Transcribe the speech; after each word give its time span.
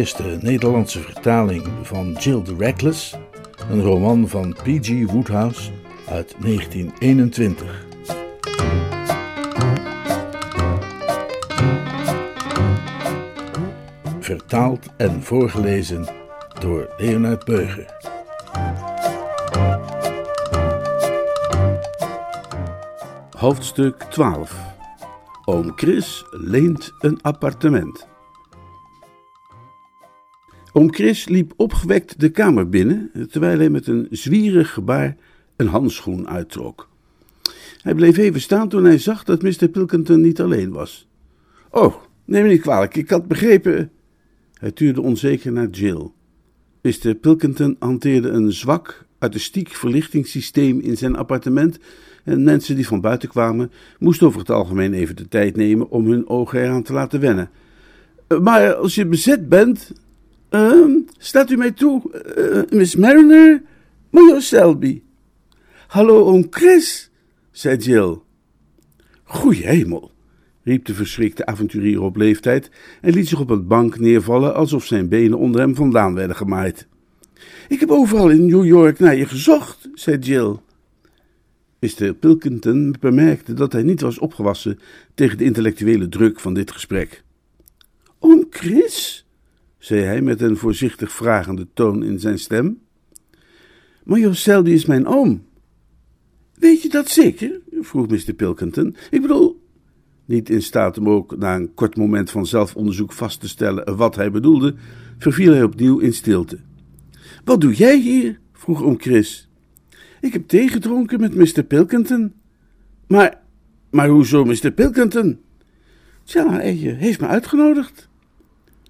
Eerste 0.00 0.38
Nederlandse 0.40 1.00
vertaling 1.00 1.68
van 1.82 2.12
Jill 2.12 2.42
the 2.42 2.54
Reckless, 2.58 3.16
een 3.70 3.82
roman 3.82 4.28
van 4.28 4.52
P.G. 4.52 5.10
Woodhouse 5.10 5.70
uit 6.08 6.34
1921. 6.38 7.86
Vertaald 14.20 14.86
en 14.96 15.22
voorgelezen 15.22 16.08
door 16.60 16.94
Leonard 16.96 17.44
Beuger. 17.44 17.96
Hoofdstuk 23.36 24.02
12 24.02 24.56
Oom 25.44 25.72
Chris 25.76 26.24
leent 26.30 26.92
een 26.98 27.18
appartement. 27.22 28.09
Oom 30.72 30.94
Chris 30.94 31.28
liep 31.28 31.52
opgewekt 31.56 32.20
de 32.20 32.28
kamer 32.28 32.68
binnen, 32.68 33.10
terwijl 33.30 33.58
hij 33.58 33.70
met 33.70 33.86
een 33.86 34.06
zwierig 34.10 34.72
gebaar 34.72 35.16
een 35.56 35.66
handschoen 35.66 36.28
uittrok. 36.28 36.88
Hij 37.82 37.94
bleef 37.94 38.16
even 38.16 38.40
staan 38.40 38.68
toen 38.68 38.84
hij 38.84 38.98
zag 38.98 39.24
dat 39.24 39.42
Mr. 39.42 39.68
Pilkington 39.68 40.20
niet 40.20 40.40
alleen 40.40 40.70
was. 40.70 41.08
Oh, 41.70 41.94
neem 42.24 42.42
me 42.42 42.48
niet 42.48 42.60
kwalijk, 42.60 42.96
ik 42.96 43.10
had 43.10 43.28
begrepen. 43.28 43.90
Hij 44.54 44.70
tuurde 44.70 45.00
onzeker 45.00 45.52
naar 45.52 45.68
Jill. 45.68 46.10
Mr. 46.82 47.14
Pilkington 47.14 47.76
hanteerde 47.78 48.28
een 48.28 48.52
zwak, 48.52 49.06
artistiek 49.18 49.68
verlichtingssysteem 49.68 50.80
in 50.80 50.96
zijn 50.96 51.16
appartement 51.16 51.78
en 52.24 52.42
mensen 52.42 52.76
die 52.76 52.86
van 52.86 53.00
buiten 53.00 53.28
kwamen 53.28 53.70
moesten 53.98 54.26
over 54.26 54.40
het 54.40 54.50
algemeen 54.50 54.94
even 54.94 55.16
de 55.16 55.28
tijd 55.28 55.56
nemen 55.56 55.90
om 55.90 56.06
hun 56.06 56.28
ogen 56.28 56.62
eraan 56.62 56.82
te 56.82 56.92
laten 56.92 57.20
wennen. 57.20 57.50
Maar 58.42 58.74
als 58.74 58.94
je 58.94 59.06
bezet 59.06 59.48
bent, 59.48 59.92
uh, 60.50 60.96
staat 61.18 61.50
u 61.50 61.56
mij 61.56 61.70
toe, 61.70 62.02
uh, 62.36 62.78
Miss 62.78 62.96
Mariner, 62.96 63.62
Major 64.10 64.42
Selby. 64.42 65.02
Hallo, 65.86 66.24
oom 66.24 66.46
Chris, 66.50 67.10
zei 67.50 67.76
Jill. 67.76 68.18
Goeie 69.24 69.66
hemel, 69.66 70.10
riep 70.62 70.84
de 70.84 70.94
verschrikte 70.94 71.46
avonturier 71.46 72.02
op 72.02 72.16
leeftijd 72.16 72.70
en 73.00 73.12
liet 73.12 73.28
zich 73.28 73.40
op 73.40 73.48
het 73.48 73.68
bank 73.68 73.98
neervallen 73.98 74.54
alsof 74.54 74.84
zijn 74.84 75.08
benen 75.08 75.38
onder 75.38 75.60
hem 75.60 75.74
vandaan 75.74 76.14
werden 76.14 76.36
gemaaid. 76.36 76.86
Ik 77.68 77.80
heb 77.80 77.90
overal 77.90 78.30
in 78.30 78.46
New 78.46 78.64
York 78.64 78.98
naar 78.98 79.16
je 79.16 79.26
gezocht, 79.26 79.88
zei 79.94 80.18
Jill. 80.18 80.56
Mr. 81.78 82.14
Pilkington 82.14 82.94
bemerkte 83.00 83.54
dat 83.54 83.72
hij 83.72 83.82
niet 83.82 84.00
was 84.00 84.18
opgewassen 84.18 84.78
tegen 85.14 85.38
de 85.38 85.44
intellectuele 85.44 86.08
druk 86.08 86.40
van 86.40 86.54
dit 86.54 86.70
gesprek. 86.70 87.22
Oom 88.18 88.46
Chris, 88.50 89.26
zei 89.80 90.00
hij 90.00 90.20
met 90.20 90.40
een 90.40 90.56
voorzichtig 90.56 91.12
vragende 91.12 91.66
toon 91.74 92.02
in 92.02 92.20
zijn 92.20 92.38
stem. 92.38 92.78
Major 94.04 94.34
Selby 94.34 94.70
is 94.70 94.86
mijn 94.86 95.06
oom. 95.06 95.44
Weet 96.54 96.82
je 96.82 96.88
dat 96.88 97.08
zeker? 97.08 97.60
vroeg 97.80 98.08
Mr. 98.08 98.32
Pilkington. 98.32 98.96
Ik 99.10 99.20
bedoel, 99.20 99.62
niet 100.24 100.50
in 100.50 100.62
staat 100.62 100.98
om 100.98 101.08
ook 101.08 101.36
na 101.36 101.54
een 101.54 101.74
kort 101.74 101.96
moment 101.96 102.30
van 102.30 102.46
zelfonderzoek 102.46 103.12
vast 103.12 103.40
te 103.40 103.48
stellen 103.48 103.96
wat 103.96 104.16
hij 104.16 104.30
bedoelde, 104.30 104.74
verviel 105.18 105.52
hij 105.52 105.62
opnieuw 105.62 105.98
in 105.98 106.12
stilte. 106.12 106.58
Wat 107.44 107.60
doe 107.60 107.74
jij 107.74 107.98
hier? 107.98 108.40
vroeg 108.52 108.82
oom 108.82 109.00
Chris. 109.00 109.48
Ik 110.20 110.32
heb 110.32 110.48
thee 110.48 110.68
gedronken 110.68 111.20
met 111.20 111.34
Mr. 111.34 111.62
Pilkington. 111.62 112.32
Maar, 113.06 113.40
maar 113.90 114.08
hoezo 114.08 114.44
Mr. 114.44 114.70
Pilkington? 114.70 115.40
Tja, 116.24 116.50
hij 116.50 116.72
heeft 116.72 117.20
me 117.20 117.26
uitgenodigd. 117.26 118.09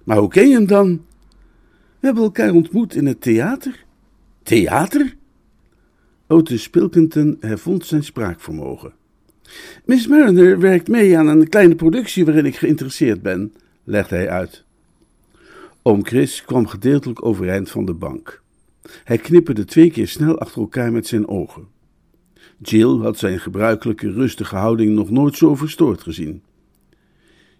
Maar 0.03 0.17
hoe 0.17 0.29
ken 0.29 0.47
je 0.47 0.53
hem 0.53 0.67
dan? 0.67 1.05
We 1.99 2.07
hebben 2.07 2.23
elkaar 2.23 2.53
ontmoet 2.53 2.95
in 2.95 3.05
het 3.05 3.21
theater. 3.21 3.85
Theater? 4.43 5.15
Otis 6.27 6.69
Pilkington 6.69 7.37
hervond 7.39 7.85
zijn 7.85 8.03
spraakvermogen. 8.03 8.93
Miss 9.85 10.07
Mariner 10.07 10.59
werkt 10.59 10.87
mee 10.87 11.17
aan 11.17 11.27
een 11.27 11.49
kleine 11.49 11.75
productie 11.75 12.25
waarin 12.25 12.45
ik 12.45 12.55
geïnteresseerd 12.55 13.21
ben, 13.21 13.53
legde 13.83 14.15
hij 14.15 14.29
uit. 14.29 14.63
Oom 15.81 16.05
Chris 16.05 16.45
kwam 16.45 16.67
gedeeltelijk 16.67 17.25
overeind 17.25 17.69
van 17.69 17.85
de 17.85 17.93
bank. 17.93 18.41
Hij 19.03 19.17
knipperde 19.17 19.65
twee 19.65 19.91
keer 19.91 20.07
snel 20.07 20.39
achter 20.39 20.61
elkaar 20.61 20.91
met 20.91 21.07
zijn 21.07 21.27
ogen. 21.27 21.67
Jill 22.57 22.97
had 22.97 23.17
zijn 23.17 23.39
gebruikelijke 23.39 24.11
rustige 24.11 24.55
houding 24.55 24.93
nog 24.93 25.09
nooit 25.09 25.35
zo 25.35 25.55
verstoord 25.55 26.01
gezien. 26.01 26.41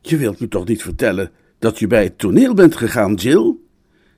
Je 0.01 0.17
wilt 0.17 0.39
me 0.39 0.47
toch 0.47 0.67
niet 0.67 0.81
vertellen 0.81 1.31
dat 1.61 1.79
je 1.79 1.87
bij 1.87 2.03
het 2.03 2.17
toneel 2.17 2.53
bent 2.53 2.75
gegaan, 2.75 3.13
Jill? 3.13 3.55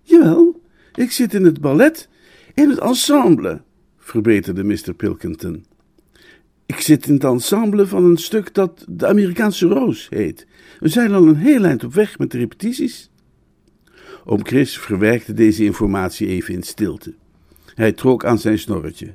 Jawel, 0.02 0.62
ik 0.96 1.12
zit 1.12 1.34
in 1.34 1.46
het 1.46 1.62
ballet, 1.62 2.10
in 2.54 2.70
het 2.70 2.80
ensemble, 2.80 3.62
verbeterde 3.98 4.64
Mr. 4.64 4.94
Pilkington. 4.98 5.66
Ik 6.66 6.80
zit 6.80 7.08
in 7.08 7.14
het 7.14 7.24
ensemble 7.24 7.88
van 7.88 8.04
een 8.04 8.18
stuk 8.18 8.54
dat 8.54 8.86
de 8.90 9.08
Amerikaanse 9.08 9.68
Roos 9.68 10.08
heet. 10.10 10.48
We 10.80 10.88
zijn 10.88 11.14
al 11.14 11.28
een 11.28 11.36
heel 11.36 11.64
eind 11.64 11.84
op 11.84 11.94
weg 11.94 12.18
met 12.18 12.32
de 12.32 12.38
repetities. 12.38 13.10
Oom 14.26 14.46
Chris 14.46 14.80
verwerkte 14.80 15.34
deze 15.34 15.64
informatie 15.64 16.28
even 16.28 16.54
in 16.54 16.64
stilte. 16.64 17.14
Hij 17.76 17.92
trok 17.92 18.26
aan 18.26 18.40
zijn 18.40 18.60
snorretje. 18.60 19.14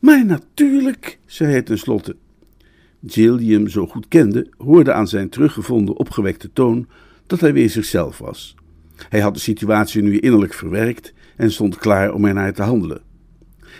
Maar 0.00 0.24
natuurlijk, 0.24 1.18
zei 1.26 1.50
hij 1.50 1.62
tenslotte. 1.62 2.16
Jill, 3.00 3.36
die 3.36 3.54
hem 3.54 3.68
zo 3.68 3.86
goed 3.86 4.08
kende, 4.08 4.46
hoorde 4.58 4.92
aan 4.92 5.08
zijn 5.08 5.28
teruggevonden 5.28 5.96
opgewekte 5.96 6.52
toon 6.52 6.88
dat 7.28 7.40
hij 7.40 7.52
weer 7.52 7.70
zichzelf 7.70 8.18
was. 8.18 8.54
Hij 9.08 9.20
had 9.20 9.34
de 9.34 9.40
situatie 9.40 10.02
nu 10.02 10.18
innerlijk 10.18 10.54
verwerkt 10.54 11.12
en 11.36 11.52
stond 11.52 11.76
klaar 11.76 12.12
om 12.12 12.24
ernaar 12.24 12.52
te 12.52 12.62
handelen. 12.62 13.02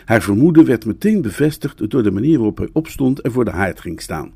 Haar 0.05 0.21
vermoeden 0.21 0.65
werd 0.65 0.85
meteen 0.85 1.21
bevestigd 1.21 1.89
door 1.89 2.03
de 2.03 2.11
manier 2.11 2.37
waarop 2.37 2.57
hij 2.57 2.69
opstond 2.73 3.21
en 3.21 3.31
voor 3.31 3.45
de 3.45 3.51
haard 3.51 3.79
ging 3.79 4.01
staan. 4.01 4.33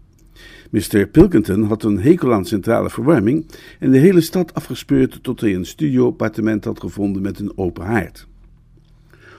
Mr. 0.70 1.08
Pilkington 1.08 1.64
had 1.64 1.84
een 1.84 2.00
hekel 2.00 2.34
aan 2.34 2.46
centrale 2.46 2.90
verwarming 2.90 3.46
en 3.80 3.92
de 3.92 3.98
hele 3.98 4.22
stad 4.22 4.54
afgespeurd 4.54 5.24
tot 5.24 5.42
hij 5.42 5.56
een 5.56 5.66
studio-appartement 5.66 6.66
had 6.66 6.80
gevonden 6.80 7.22
met 7.22 7.40
een 7.40 7.58
open 7.58 7.86
haard. 7.86 8.28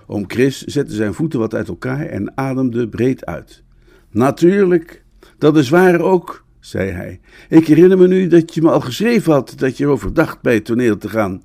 Oom 0.06 0.24
Chris 0.26 0.62
zette 0.62 0.94
zijn 0.94 1.14
voeten 1.14 1.38
wat 1.38 1.54
uit 1.54 1.68
elkaar 1.68 2.06
en 2.06 2.36
ademde 2.36 2.88
breed 2.88 3.26
uit. 3.26 3.62
Natuurlijk, 4.10 5.04
dat 5.38 5.56
is 5.56 5.68
waar 5.68 6.00
ook, 6.00 6.43
zei 6.64 6.90
hij. 6.90 7.20
Ik 7.48 7.66
herinner 7.66 7.98
me 7.98 8.08
nu 8.08 8.26
dat 8.26 8.54
je 8.54 8.62
me 8.62 8.70
al 8.70 8.80
geschreven 8.80 9.32
had 9.32 9.54
dat 9.56 9.76
je 9.76 9.84
erover 9.84 10.14
dacht 10.14 10.40
bij 10.40 10.54
het 10.54 10.64
toneel 10.64 10.98
te 10.98 11.08
gaan. 11.08 11.42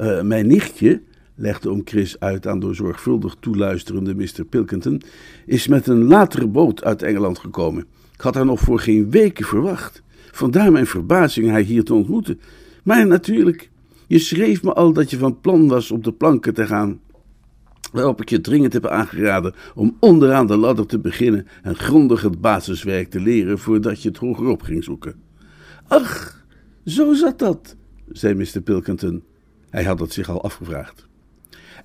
Uh, 0.00 0.22
mijn 0.22 0.46
nichtje, 0.46 1.02
legde 1.34 1.70
oom 1.70 1.80
Chris 1.84 2.20
uit 2.20 2.46
aan 2.46 2.60
door 2.60 2.74
zorgvuldig 2.74 3.36
toeluisterende 3.40 4.14
Mr. 4.14 4.44
Pilkington, 4.48 5.02
is 5.46 5.66
met 5.66 5.86
een 5.86 6.04
latere 6.04 6.46
boot 6.46 6.84
uit 6.84 7.02
Engeland 7.02 7.38
gekomen. 7.38 7.86
Ik 8.14 8.20
had 8.20 8.34
haar 8.34 8.44
nog 8.44 8.60
voor 8.60 8.80
geen 8.80 9.10
weken 9.10 9.44
verwacht. 9.44 10.02
Vandaar 10.30 10.72
mijn 10.72 10.86
verbazing 10.86 11.50
haar 11.50 11.60
hier 11.60 11.84
te 11.84 11.94
ontmoeten. 11.94 12.40
Maar 12.84 13.06
natuurlijk, 13.06 13.70
je 14.06 14.18
schreef 14.18 14.62
me 14.62 14.72
al 14.72 14.92
dat 14.92 15.10
je 15.10 15.18
van 15.18 15.40
plan 15.40 15.68
was 15.68 15.90
op 15.90 16.04
de 16.04 16.12
planken 16.12 16.54
te 16.54 16.66
gaan. 16.66 17.00
Waarop 17.92 18.20
ik 18.20 18.28
je 18.28 18.40
dringend 18.40 18.72
heb 18.72 18.86
aangeraden 18.86 19.54
om 19.74 19.96
onderaan 20.00 20.46
de 20.46 20.56
ladder 20.56 20.86
te 20.86 20.98
beginnen 20.98 21.46
en 21.62 21.74
grondig 21.74 22.22
het 22.22 22.40
basiswerk 22.40 23.10
te 23.10 23.20
leren 23.20 23.58
voordat 23.58 24.02
je 24.02 24.08
het 24.08 24.18
hogerop 24.18 24.62
ging 24.62 24.84
zoeken. 24.84 25.14
Ach, 25.88 26.44
zo 26.84 27.12
zat 27.12 27.38
dat, 27.38 27.76
zei 28.08 28.34
Mr. 28.34 28.60
Pilkington. 28.60 29.22
Hij 29.70 29.84
had 29.84 30.00
het 30.00 30.12
zich 30.12 30.28
al 30.28 30.42
afgevraagd. 30.42 31.06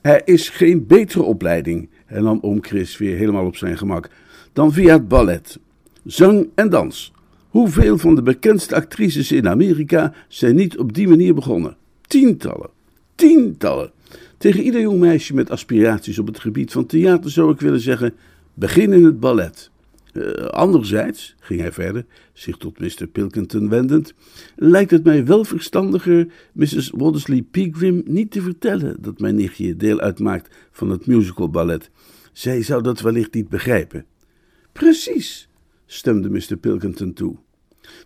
Er 0.02 0.22
is 0.28 0.50
geen 0.50 0.88
betere 0.88 1.24
opleiding, 1.24 1.90
hernam 2.06 2.40
oom 2.42 2.64
Chris 2.64 2.98
weer 2.98 3.18
helemaal 3.18 3.46
op 3.46 3.56
zijn 3.56 3.78
gemak, 3.78 4.10
dan 4.54 4.74
via 4.74 4.94
het 4.94 5.08
ballet. 5.08 5.60
Zang 6.06 6.50
en 6.56 6.70
dans. 6.70 7.12
Hoeveel 7.48 7.98
van 7.98 8.16
de 8.16 8.22
bekendste 8.22 8.76
actrices 8.76 9.32
in 9.32 9.48
Amerika 9.48 10.14
zijn 10.28 10.56
niet 10.56 10.78
op 10.78 10.94
die 10.94 11.08
manier 11.08 11.34
begonnen? 11.34 11.78
Tientallen. 12.02 12.70
Tientallen. 13.16 13.92
Tegen 14.38 14.64
ieder 14.64 14.82
jong 14.82 15.00
meisje 15.00 15.34
met 15.34 15.50
aspiraties 15.50 16.20
op 16.20 16.28
het 16.28 16.40
gebied 16.40 16.72
van 16.72 16.86
theater 16.86 17.32
zou 17.32 17.52
ik 17.52 17.60
willen 17.60 17.80
zeggen: 17.80 18.14
begin 18.54 18.94
in 18.94 19.06
het 19.06 19.20
ballet. 19.20 19.70
Uh, 20.14 20.32
anderzijds, 20.34 21.36
ging 21.40 21.60
hij 21.60 21.72
verder, 21.72 22.06
zich 22.34 22.58
tot 22.58 22.80
Mr. 22.80 23.08
Pilkington 23.08 23.70
wendend, 23.70 24.14
lijkt 24.56 24.92
het 24.92 25.04
mij 25.04 25.26
wel 25.26 25.44
verstandiger 25.44 26.28
Mrs. 26.54 26.90
Waddesleigh 26.96 27.46
Pegram 27.52 28.02
niet 28.06 28.32
te 28.32 28.42
vertellen 28.42 28.98
dat 29.00 29.20
mijn 29.20 29.36
nichtje 29.36 29.76
deel 29.76 30.00
uitmaakt 30.00 30.56
van 30.72 30.90
het 30.90 31.06
musical 31.06 31.50
ballet. 31.50 31.90
Zij 32.34 32.62
zou 32.62 32.84
dat 32.84 33.00
wellicht 33.00 33.34
niet 33.34 33.50
begrijpen. 33.50 34.06
Precies, 34.72 35.50
stemde 35.86 36.30
Mr. 36.30 36.58
Pilkington 36.60 37.14
toe. 37.14 37.36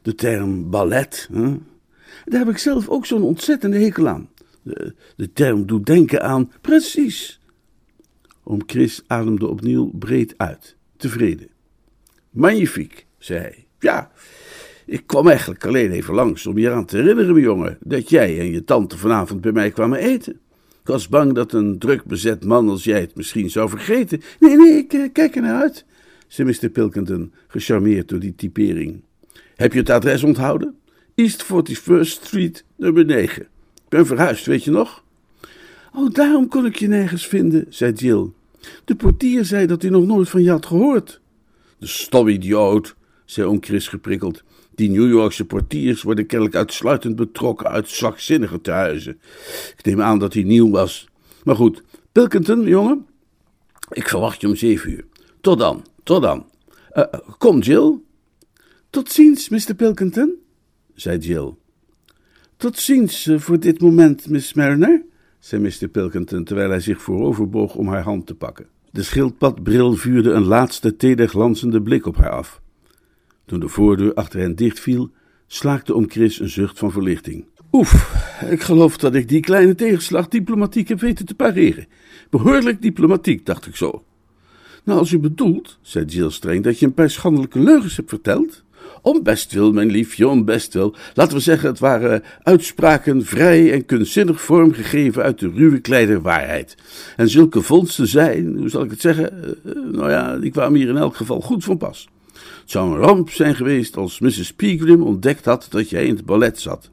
De 0.01 0.15
term 0.15 0.69
ballet, 0.69 1.29
hè? 1.31 1.57
daar 2.25 2.39
heb 2.39 2.49
ik 2.49 2.57
zelf 2.57 2.89
ook 2.89 3.05
zo'n 3.05 3.23
ontzettende 3.23 3.77
hekel 3.77 4.07
aan. 4.07 4.29
De, 4.63 5.33
term 5.33 5.65
doet 5.65 5.85
denken 5.85 6.21
aan 6.21 6.51
precies. 6.61 7.39
Oom 8.43 8.61
Chris 8.65 9.03
ademde 9.07 9.47
opnieuw 9.47 9.91
breed 9.93 10.33
uit, 10.37 10.75
tevreden. 10.97 11.47
Magnifiek, 12.29 13.05
zei 13.17 13.39
hij. 13.39 13.65
Ja, 13.79 14.11
ik 14.85 15.07
kwam 15.07 15.27
eigenlijk 15.27 15.65
alleen 15.65 15.91
even 15.91 16.13
langs 16.13 16.47
om 16.47 16.57
je 16.57 16.67
eraan 16.67 16.85
te 16.85 16.97
herinneren, 16.97 17.31
mijn 17.31 17.45
jongen, 17.45 17.77
dat 17.79 18.09
jij 18.09 18.39
en 18.39 18.51
je 18.51 18.63
tante 18.63 18.97
vanavond 18.97 19.41
bij 19.41 19.51
mij 19.51 19.71
kwamen 19.71 19.99
eten. 19.99 20.33
Ik 20.81 20.87
was 20.87 21.09
bang 21.09 21.33
dat 21.33 21.53
een 21.53 21.79
druk 21.79 22.03
bezet 22.03 22.45
man 22.45 22.69
als 22.69 22.83
jij 22.83 22.99
het 22.99 23.15
misschien 23.15 23.49
zou 23.49 23.69
vergeten. 23.69 24.21
Nee, 24.39 24.57
nee, 24.57 24.77
ik 24.77 24.93
eh, 24.93 25.09
kijk 25.13 25.35
er 25.35 25.41
naar 25.41 25.61
uit, 25.61 25.85
zei 26.27 26.47
Mr. 26.47 26.69
Pilkington, 26.69 27.33
gecharmeerd 27.47 28.07
door 28.09 28.19
die 28.19 28.35
typering. 28.35 29.03
Heb 29.55 29.73
je 29.73 29.79
het 29.79 29.89
adres 29.89 30.23
onthouden? 30.23 30.75
East 31.15 31.45
41st 31.45 32.01
Street, 32.01 32.65
nummer 32.75 33.05
9. 33.05 33.47
Ben 33.91 34.05
verhuisd, 34.05 34.45
weet 34.45 34.63
je 34.63 34.71
nog? 34.71 35.03
Oh, 35.93 36.13
daarom 36.13 36.47
kon 36.47 36.65
ik 36.65 36.75
je 36.75 36.87
nergens 36.87 37.27
vinden, 37.27 37.65
zei 37.69 37.93
Jill. 37.93 38.29
De 38.85 38.95
portier 38.95 39.45
zei 39.45 39.65
dat 39.65 39.81
hij 39.81 39.91
nog 39.91 40.05
nooit 40.05 40.29
van 40.29 40.43
je 40.43 40.49
had 40.49 40.65
gehoord. 40.65 41.21
De 41.77 41.87
stom 41.87 42.27
idioot, 42.27 42.95
zei 43.25 43.47
oom 43.47 43.63
Chris 43.63 43.87
geprikkeld. 43.87 44.43
Die 44.75 44.89
New 44.89 45.09
Yorkse 45.09 45.45
portiers 45.45 46.01
worden 46.01 46.25
kennelijk 46.25 46.55
uitsluitend 46.55 47.15
betrokken 47.15 47.67
uit 47.67 47.89
zwakzinnige 47.89 48.61
tehuizen. 48.61 49.19
Ik 49.77 49.85
neem 49.85 50.01
aan 50.01 50.19
dat 50.19 50.33
hij 50.33 50.43
nieuw 50.43 50.69
was. 50.69 51.07
Maar 51.43 51.55
goed, 51.55 51.83
Pilkington, 52.11 52.63
jongen, 52.63 53.05
ik 53.89 54.07
verwacht 54.07 54.41
je 54.41 54.47
om 54.47 54.55
zeven 54.55 54.91
uur. 54.91 55.05
Tot 55.41 55.59
dan, 55.59 55.85
tot 56.03 56.21
dan. 56.21 56.45
Uh, 56.93 57.03
kom, 57.37 57.59
Jill. 57.59 57.99
Tot 58.89 59.11
ziens, 59.11 59.49
Mr. 59.49 59.75
Pilkington, 59.75 60.35
zei 60.95 61.17
Jill. 61.17 61.53
Tot 62.61 62.79
ziens 62.79 63.25
uh, 63.25 63.39
voor 63.39 63.59
dit 63.59 63.81
moment, 63.81 64.29
Miss 64.29 64.53
Mariner, 64.53 65.03
zei 65.39 65.61
Mr. 65.61 65.87
Pilkington 65.87 66.43
terwijl 66.43 66.69
hij 66.69 66.79
zich 66.79 67.01
vooroverboog 67.01 67.75
om 67.75 67.87
haar 67.87 68.03
hand 68.03 68.25
te 68.25 68.35
pakken. 68.35 68.67
De 68.91 69.03
schildpadbril 69.03 69.93
vuurde 69.93 70.31
een 70.31 70.43
laatste 70.43 70.95
teder 70.95 71.27
glanzende 71.27 71.81
blik 71.81 72.05
op 72.05 72.17
haar 72.17 72.29
af. 72.29 72.61
Toen 73.45 73.59
de 73.59 73.67
voordeur 73.67 74.13
achter 74.13 74.39
hen 74.39 74.55
dichtviel, 74.55 75.09
slaakte 75.47 75.93
om 75.93 76.09
Chris 76.09 76.39
een 76.39 76.49
zucht 76.49 76.79
van 76.79 76.91
verlichting. 76.91 77.45
Oef, 77.71 78.15
ik 78.49 78.61
geloof 78.61 78.97
dat 78.97 79.15
ik 79.15 79.29
die 79.29 79.41
kleine 79.41 79.75
tegenslag 79.75 80.27
diplomatiek 80.27 80.87
heb 80.87 80.99
weten 80.99 81.25
te 81.25 81.35
pareren. 81.35 81.87
Behoorlijk 82.29 82.81
diplomatiek, 82.81 83.45
dacht 83.45 83.65
ik 83.65 83.75
zo. 83.75 84.03
Nou, 84.83 84.99
als 84.99 85.11
u 85.11 85.19
bedoelt, 85.19 85.79
zei 85.81 86.05
Jill 86.05 86.29
streng, 86.29 86.63
dat 86.63 86.79
je 86.79 86.85
een 86.85 86.93
paar 86.93 87.09
schandelijke 87.09 87.59
leugens 87.59 87.95
hebt 87.95 88.09
verteld. 88.09 88.63
Om 89.01 89.23
bestwil, 89.23 89.71
mijn 89.71 89.91
liefje, 89.91 90.27
om 90.27 90.45
bestwil. 90.45 90.95
Laten 91.13 91.35
we 91.35 91.43
zeggen, 91.43 91.69
het 91.69 91.79
waren 91.79 92.23
uitspraken 92.43 93.25
vrij 93.25 93.73
en 93.73 93.85
kunstzinnig 93.85 94.41
vormgegeven 94.41 95.23
uit 95.23 95.39
de 95.39 95.51
ruwe 95.55 95.79
kleine 95.79 96.21
waarheid. 96.21 96.77
En 97.15 97.29
zulke 97.29 97.61
vondsten 97.61 98.07
zijn, 98.07 98.57
hoe 98.57 98.69
zal 98.69 98.83
ik 98.83 98.91
het 98.91 99.01
zeggen, 99.01 99.57
uh, 99.65 99.73
nou 99.91 100.09
ja, 100.09 100.37
die 100.37 100.51
kwamen 100.51 100.79
hier 100.79 100.89
in 100.89 100.97
elk 100.97 101.15
geval 101.15 101.41
goed 101.41 101.63
van 101.63 101.77
pas. 101.77 102.09
Het 102.61 102.71
zou 102.71 102.91
een 102.91 102.97
ramp 102.97 103.29
zijn 103.29 103.55
geweest 103.55 103.97
als 103.97 104.19
Mrs. 104.19 104.53
Pegram 104.53 105.01
ontdekt 105.01 105.45
had 105.45 105.67
dat 105.69 105.89
jij 105.89 106.05
in 106.05 106.15
het 106.15 106.25
ballet 106.25 106.59
zat. 106.59 106.89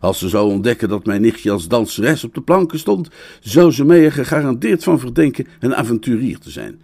Als 0.00 0.18
ze 0.18 0.28
zou 0.28 0.50
ontdekken 0.50 0.88
dat 0.88 1.06
mijn 1.06 1.20
nichtje 1.20 1.50
als 1.50 1.68
danseres 1.68 2.24
op 2.24 2.34
de 2.34 2.40
planken 2.40 2.78
stond, 2.78 3.08
zou 3.40 3.70
ze 3.70 3.84
mij 3.84 4.04
er 4.04 4.12
gegarandeerd 4.12 4.84
van 4.84 5.00
verdenken 5.00 5.46
een 5.60 5.74
avonturier 5.74 6.38
te 6.38 6.50
zijn. 6.50 6.80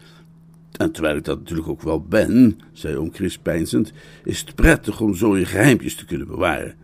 En 0.80 0.90
terwijl 0.90 1.16
ik 1.16 1.24
dat 1.24 1.38
natuurlijk 1.38 1.68
ook 1.68 1.82
wel 1.82 2.00
ben, 2.02 2.58
zei 2.72 2.96
oom 2.96 3.12
Chris 3.12 3.38
peinzend, 3.38 3.92
is 4.24 4.40
het 4.40 4.54
prettig 4.54 5.00
om 5.00 5.14
zo 5.14 5.36
je 5.36 5.44
te 5.96 6.04
kunnen 6.06 6.26
bewaren. 6.26 6.74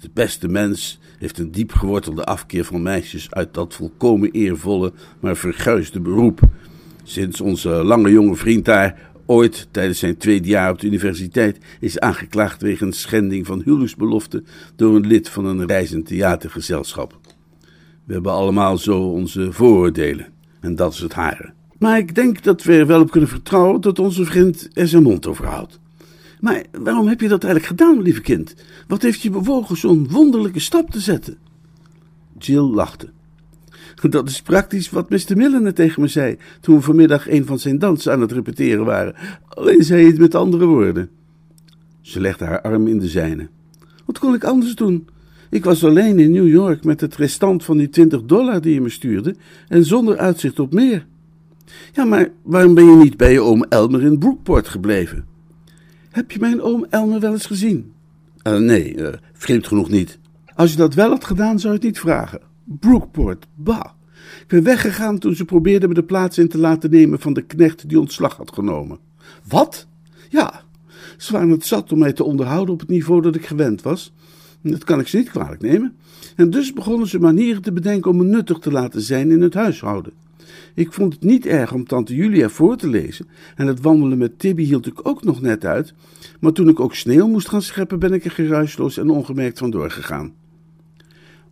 De 0.00 0.10
beste 0.14 0.48
mens 0.48 0.98
heeft 1.18 1.38
een 1.38 1.50
diep 1.50 1.72
gewortelde 1.72 2.24
afkeer 2.24 2.64
van 2.64 2.82
meisjes 2.82 3.30
uit 3.30 3.54
dat 3.54 3.74
volkomen 3.74 4.30
eervolle, 4.30 4.92
maar 5.20 5.36
verguisde 5.36 6.00
beroep. 6.00 6.40
Sinds 7.02 7.40
onze 7.40 7.68
lange 7.68 8.10
jonge 8.10 8.36
vriend 8.36 8.64
daar 8.64 9.10
ooit 9.26 9.68
tijdens 9.70 9.98
zijn 9.98 10.16
tweede 10.16 10.48
jaar 10.48 10.70
op 10.70 10.80
de 10.80 10.86
universiteit 10.86 11.58
is 11.80 11.98
aangeklaagd 11.98 12.62
wegens 12.62 13.00
schending 13.00 13.46
van 13.46 13.62
huwelijksbelofte 13.64 14.42
door 14.76 14.96
een 14.96 15.06
lid 15.06 15.28
van 15.28 15.44
een 15.44 15.66
reizend 15.66 16.06
theatergezelschap. 16.06 17.18
We 18.04 18.12
hebben 18.12 18.32
allemaal 18.32 18.78
zo 18.78 19.00
onze 19.00 19.52
vooroordelen 19.52 20.26
en 20.60 20.76
dat 20.76 20.92
is 20.92 20.98
het 20.98 21.14
hare. 21.14 21.52
Maar 21.82 21.98
ik 21.98 22.14
denk 22.14 22.42
dat 22.42 22.62
we 22.62 22.72
er 22.72 22.86
wel 22.86 23.00
op 23.00 23.10
kunnen 23.10 23.28
vertrouwen 23.28 23.80
dat 23.80 23.98
onze 23.98 24.24
vriend 24.24 24.68
er 24.72 24.88
zijn 24.88 25.02
mond 25.02 25.26
over 25.26 25.46
houdt. 25.46 25.80
Maar 26.40 26.64
waarom 26.82 27.06
heb 27.06 27.20
je 27.20 27.28
dat 27.28 27.44
eigenlijk 27.44 27.80
gedaan, 27.80 28.02
lieve 28.02 28.20
kind? 28.20 28.54
Wat 28.86 29.02
heeft 29.02 29.20
je 29.20 29.30
bewogen 29.30 29.76
zo'n 29.76 30.08
wonderlijke 30.10 30.60
stap 30.60 30.90
te 30.90 31.00
zetten? 31.00 31.38
Jill 32.38 32.62
lachte. 32.62 33.08
Dat 34.00 34.28
is 34.28 34.42
praktisch 34.42 34.90
wat 34.90 35.10
Mr. 35.10 35.36
Milner 35.36 35.74
tegen 35.74 36.02
me 36.02 36.08
zei 36.08 36.36
toen 36.60 36.76
we 36.76 36.82
vanmiddag 36.82 37.30
een 37.30 37.46
van 37.46 37.58
zijn 37.58 37.78
dansen 37.78 38.12
aan 38.12 38.20
het 38.20 38.32
repeteren 38.32 38.84
waren. 38.84 39.14
Alleen 39.48 39.82
zei 39.82 40.00
hij 40.00 40.10
het 40.10 40.20
met 40.20 40.34
andere 40.34 40.66
woorden. 40.66 41.10
Ze 42.00 42.20
legde 42.20 42.44
haar 42.44 42.60
arm 42.60 42.86
in 42.86 42.98
de 42.98 43.08
zijne. 43.08 43.48
Wat 44.04 44.18
kon 44.18 44.34
ik 44.34 44.44
anders 44.44 44.74
doen? 44.74 45.08
Ik 45.50 45.64
was 45.64 45.84
alleen 45.84 46.18
in 46.18 46.30
New 46.30 46.48
York 46.48 46.84
met 46.84 47.00
het 47.00 47.16
restant 47.16 47.64
van 47.64 47.76
die 47.76 47.88
twintig 47.88 48.22
dollar 48.22 48.60
die 48.60 48.74
je 48.74 48.80
me 48.80 48.88
stuurde 48.88 49.34
en 49.68 49.84
zonder 49.84 50.18
uitzicht 50.18 50.58
op 50.58 50.72
meer. 50.72 51.06
Ja, 51.92 52.04
maar 52.04 52.28
waarom 52.42 52.74
ben 52.74 52.84
je 52.84 52.96
niet 52.96 53.16
bij 53.16 53.32
je 53.32 53.40
oom 53.40 53.64
Elmer 53.64 54.02
in 54.02 54.18
Brookport 54.18 54.68
gebleven? 54.68 55.26
Heb 56.10 56.30
je 56.30 56.40
mijn 56.40 56.60
oom 56.60 56.86
Elmer 56.90 57.20
wel 57.20 57.32
eens 57.32 57.46
gezien? 57.46 57.92
Uh, 58.46 58.58
nee, 58.58 58.96
uh, 58.96 59.08
vreemd 59.32 59.66
genoeg 59.66 59.88
niet. 59.88 60.18
Als 60.54 60.70
je 60.70 60.76
dat 60.76 60.94
wel 60.94 61.08
had 61.08 61.24
gedaan, 61.24 61.58
zou 61.58 61.72
je 61.72 61.78
het 61.78 61.88
niet 61.88 61.98
vragen. 61.98 62.40
Brookport, 62.64 63.46
bah. 63.54 63.84
Ik 64.40 64.48
ben 64.48 64.62
weggegaan 64.62 65.18
toen 65.18 65.34
ze 65.34 65.44
probeerden 65.44 65.88
me 65.88 65.94
de 65.94 66.04
plaats 66.04 66.38
in 66.38 66.48
te 66.48 66.58
laten 66.58 66.90
nemen 66.90 67.20
van 67.20 67.32
de 67.32 67.42
knecht 67.42 67.88
die 67.88 68.00
ontslag 68.00 68.36
had 68.36 68.52
genomen. 68.52 68.98
Wat? 69.48 69.86
Ja, 70.28 70.62
ze 71.16 71.32
waren 71.32 71.50
het 71.50 71.64
zat 71.64 71.92
om 71.92 71.98
mij 71.98 72.12
te 72.12 72.24
onderhouden 72.24 72.74
op 72.74 72.80
het 72.80 72.88
niveau 72.88 73.22
dat 73.22 73.34
ik 73.34 73.46
gewend 73.46 73.82
was. 73.82 74.12
Dat 74.62 74.84
kan 74.84 75.00
ik 75.00 75.08
ze 75.08 75.16
niet 75.16 75.30
kwalijk 75.30 75.62
nemen. 75.62 75.96
En 76.36 76.50
dus 76.50 76.72
begonnen 76.72 77.08
ze 77.08 77.18
manieren 77.18 77.62
te 77.62 77.72
bedenken 77.72 78.10
om 78.10 78.16
me 78.16 78.24
nuttig 78.24 78.58
te 78.58 78.72
laten 78.72 79.02
zijn 79.02 79.30
in 79.30 79.40
het 79.40 79.54
huishouden. 79.54 80.12
Ik 80.74 80.92
vond 80.92 81.12
het 81.12 81.22
niet 81.22 81.46
erg 81.46 81.72
om 81.72 81.86
tante 81.86 82.14
Julia 82.14 82.48
voor 82.48 82.76
te 82.76 82.88
lezen 82.88 83.26
en 83.56 83.66
het 83.66 83.80
wandelen 83.80 84.18
met 84.18 84.38
Tibby 84.38 84.64
hield 84.64 84.86
ik 84.86 85.08
ook 85.08 85.24
nog 85.24 85.40
net 85.40 85.64
uit, 85.64 85.94
maar 86.40 86.52
toen 86.52 86.68
ik 86.68 86.80
ook 86.80 86.94
sneeuw 86.94 87.28
moest 87.28 87.48
gaan 87.48 87.62
scheppen 87.62 87.98
ben 87.98 88.12
ik 88.12 88.24
er 88.24 88.30
geruisloos 88.30 88.98
en 88.98 89.10
ongemerkt 89.10 89.58
vandoor 89.58 89.90
gegaan. 89.90 90.32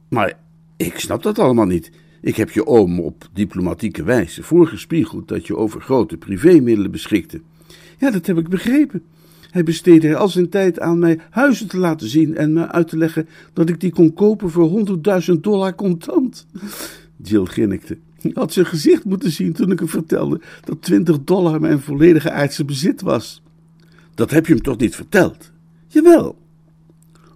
Maar 0.09 0.39
ik 0.77 0.99
snap 0.99 1.23
dat 1.23 1.39
allemaal 1.39 1.67
niet. 1.67 1.91
Ik 2.21 2.37
heb 2.37 2.51
je 2.51 2.67
oom 2.67 3.01
op 3.01 3.29
diplomatieke 3.33 4.03
wijze 4.03 4.43
voorgespiegeld 4.43 5.29
dat 5.29 5.47
je 5.47 5.57
over 5.57 5.81
grote 5.81 6.17
privémiddelen 6.17 6.91
beschikte. 6.91 7.41
Ja, 7.99 8.11
dat 8.11 8.27
heb 8.27 8.39
ik 8.39 8.49
begrepen. 8.49 9.03
Hij 9.51 9.63
besteedde 9.63 10.09
er 10.09 10.17
al 10.17 10.29
zijn 10.29 10.49
tijd 10.49 10.81
aan 10.81 10.99
mij 10.99 11.19
huizen 11.31 11.69
te 11.69 11.79
laten 11.79 12.09
zien 12.09 12.37
en 12.37 12.53
me 12.53 12.69
uit 12.69 12.89
te 12.89 12.97
leggen 12.97 13.29
dat 13.53 13.69
ik 13.69 13.81
die 13.81 13.93
kon 13.93 14.13
kopen 14.13 14.51
voor 14.51 14.69
honderdduizend 14.69 15.43
dollar 15.43 15.75
contant. 15.75 16.47
Jill 17.17 17.45
grinnikte. 17.45 17.99
Je 18.23 18.31
had 18.35 18.53
zijn 18.53 18.67
gezicht 18.67 19.05
moeten 19.05 19.31
zien 19.31 19.53
toen 19.53 19.71
ik 19.71 19.79
hem 19.79 19.89
vertelde 19.89 20.41
dat 20.65 20.83
20 20.83 21.25
dollar 21.25 21.61
mijn 21.61 21.81
volledige 21.81 22.31
aardse 22.31 22.65
bezit 22.65 23.00
was. 23.00 23.43
Dat 24.15 24.31
heb 24.31 24.47
je 24.47 24.53
hem 24.53 24.62
toch 24.62 24.79
niet 24.79 24.95
verteld? 24.95 25.53
Jawel. 25.87 26.39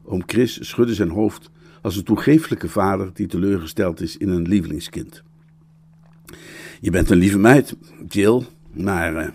Oom 0.05 0.23
Chris 0.27 0.69
schudde 0.69 0.95
zijn 0.95 1.11
hoofd 1.11 1.51
als 1.83 1.97
een 1.97 2.05
toegeeflijke 2.05 2.69
vader 2.69 3.11
die 3.15 3.27
teleurgesteld 3.27 4.01
is 4.01 4.17
in 4.17 4.29
een 4.29 4.49
lievelingskind. 4.49 5.23
Je 6.81 6.91
bent 6.91 7.11
een 7.11 7.19
lieve 7.19 7.39
meid, 7.39 7.77
Jill, 8.09 8.43
maar 8.73 9.15
uh, 9.15 9.29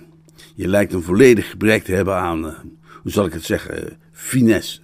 je 0.56 0.68
lijkt 0.68 0.94
een 0.94 1.02
volledig 1.02 1.50
gebrek 1.50 1.84
te 1.84 1.92
hebben 1.92 2.16
aan, 2.16 2.46
uh, 2.46 2.60
hoe 3.02 3.12
zal 3.12 3.26
ik 3.26 3.34
het 3.34 3.44
zeggen, 3.44 3.84
uh, 3.84 3.90
finesse. 4.12 4.82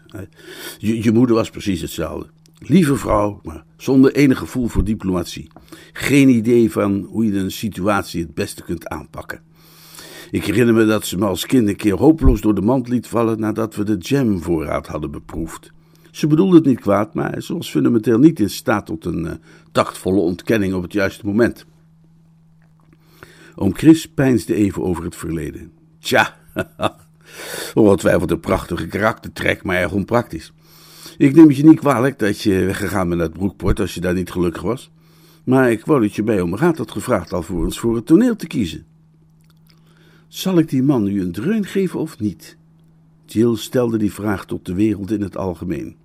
Je, 0.78 1.04
je 1.04 1.12
moeder 1.12 1.36
was 1.36 1.50
precies 1.50 1.82
hetzelfde. 1.82 2.30
Lieve 2.68 2.96
vrouw, 2.96 3.40
maar 3.44 3.64
zonder 3.78 4.16
enig 4.16 4.38
gevoel 4.38 4.68
voor 4.68 4.84
diplomatie. 4.84 5.48
Geen 5.94 6.30
idee 6.30 6.72
van 6.72 7.08
hoe 7.10 7.26
je 7.26 7.40
een 7.40 7.52
situatie 7.52 8.22
het 8.22 8.34
beste 8.34 8.64
kunt 8.64 8.88
aanpakken. 8.88 9.42
Ik 10.32 10.46
herinner 10.46 10.74
me 10.74 10.86
dat 10.86 11.06
ze 11.06 11.18
me 11.18 11.26
als 11.26 11.46
kind 11.46 11.68
een 11.68 11.76
keer 11.76 11.96
hopeloos 11.96 12.42
door 12.42 12.56
de 12.56 12.62
mand 12.62 12.88
liet 12.88 13.08
vallen 13.08 13.40
nadat 13.40 13.76
we 13.76 13.84
de 13.84 13.98
jamvoorraad 13.98 14.88
hadden 14.88 15.12
beproefd. 15.12 15.72
Ze 16.12 16.28
bedoelde 16.28 16.56
het 16.56 16.66
niet 16.66 16.80
kwaad, 16.80 17.14
maar 17.14 17.42
ze 17.42 17.54
was 17.54 17.70
fundamenteel 17.70 18.20
niet 18.20 18.40
in 18.40 18.50
staat 18.50 18.86
tot 18.86 19.06
een 19.06 19.40
uh, 20.04 20.16
ontkenning 20.16 20.74
op 20.74 20.82
het 20.82 20.94
juiste 20.94 21.26
moment. 21.26 21.66
Oom 23.56 23.76
Chris 23.76 24.08
peinsde 24.08 24.56
even 24.56 24.84
over 24.84 25.04
het 25.04 25.16
verleden. 25.16 25.72
Tja, 26.00 26.38
Ongetwijfeld 27.74 28.32
een 28.32 28.40
prachtige 28.40 28.88
karaktertrek, 28.88 29.64
maar 29.64 29.76
erg 29.76 29.92
onpraktisch. 29.92 30.54
Ik 31.18 31.36
neem 31.36 31.48
het 31.48 31.58
je 31.58 31.66
niet 31.66 31.80
kwalijk 31.80 32.20
dat 32.20 32.42
je 32.42 32.66
weggegaan 32.66 33.10
bent 33.10 33.22
uit 33.22 33.34
Broekport 33.34 33.80
als 33.80 33.94
je 33.94 34.02
daar 34.02 34.14
niet 34.14 34.32
gelukkig 34.32 34.62
was. 34.62 34.92
Maar 35.44 35.72
ik 35.72 35.86
wou 35.86 36.02
dat 36.02 36.16
je 36.16 36.24
bij 36.24 36.42
om 36.42 36.56
raad 36.56 36.78
had 36.78 36.92
gevraagd 36.92 37.34
alvorens 37.34 37.80
voor 37.80 37.96
het 37.96 38.06
toneel 38.06 38.36
te 38.36 38.48
kiezen. 38.48 38.86
Zal 40.28 40.58
ik 40.58 40.70
die 40.70 40.84
man 40.84 41.04
nu 41.04 41.22
een 41.22 41.32
dreun 41.32 41.66
geven 41.66 42.00
of 42.00 42.20
niet? 42.20 42.58
Jill 43.26 43.56
stelde 43.56 43.98
die 43.98 44.14
vraag 44.14 44.46
tot 44.46 44.66
de 44.66 44.74
wereld 44.74 45.12
in 45.12 45.22
het 45.22 45.38
algemeen. 45.38 45.96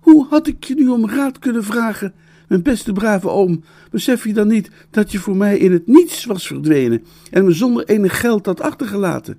Hoe 0.00 0.26
had 0.30 0.46
ik 0.46 0.64
je 0.64 0.74
nu 0.74 0.88
om 0.88 1.08
raad 1.08 1.38
kunnen 1.38 1.64
vragen? 1.64 2.14
Mijn 2.48 2.62
beste 2.62 2.92
brave 2.92 3.28
oom, 3.28 3.62
besef 3.90 4.24
je 4.24 4.32
dan 4.32 4.48
niet 4.48 4.70
dat 4.90 5.12
je 5.12 5.18
voor 5.18 5.36
mij 5.36 5.58
in 5.58 5.72
het 5.72 5.86
niets 5.86 6.24
was 6.24 6.46
verdwenen 6.46 7.04
en 7.30 7.44
me 7.44 7.52
zonder 7.52 7.84
enig 7.84 8.20
geld 8.20 8.46
had 8.46 8.60
achtergelaten? 8.60 9.38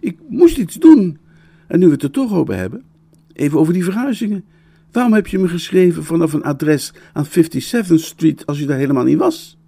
Ik 0.00 0.18
moest 0.28 0.58
iets 0.58 0.76
doen. 0.76 1.18
En 1.66 1.78
nu 1.78 1.86
we 1.86 1.92
het 1.92 2.02
er 2.02 2.10
toch 2.10 2.32
over 2.32 2.56
hebben, 2.56 2.84
even 3.40 3.58
over 3.58 3.72
die 3.72 3.84
verhuizingen. 3.84 4.44
Waarom 4.92 5.12
heb 5.12 5.26
je 5.26 5.38
me 5.38 5.48
geschreven 5.48 6.04
vanaf 6.04 6.32
een 6.32 6.42
adres 6.42 6.92
aan 7.12 7.26
57th 7.26 7.94
Street 7.94 8.46
als 8.46 8.58
je 8.58 8.66
daar 8.66 8.78
helemaal 8.78 9.04
niet 9.04 9.18
was? 9.18 9.58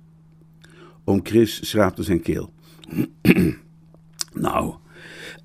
Oom 1.04 1.20
Chris 1.22 1.68
schraapte 1.68 2.02
zijn 2.02 2.22
keel. 2.22 2.52
nou, 4.32 4.74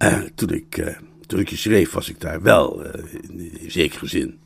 uh, 0.03 0.22
toen, 0.36 0.50
ik, 0.50 0.77
uh, 0.77 1.46
je 1.46 1.57
schreef 1.57 1.91
was 1.91 2.10
ik 2.10 2.22
daar 2.22 2.41
wel, 2.41 2.86
uh, 2.86 3.03
in, 3.22 3.60
in 3.60 3.72
zekere 3.72 4.07
zin. 4.07 4.38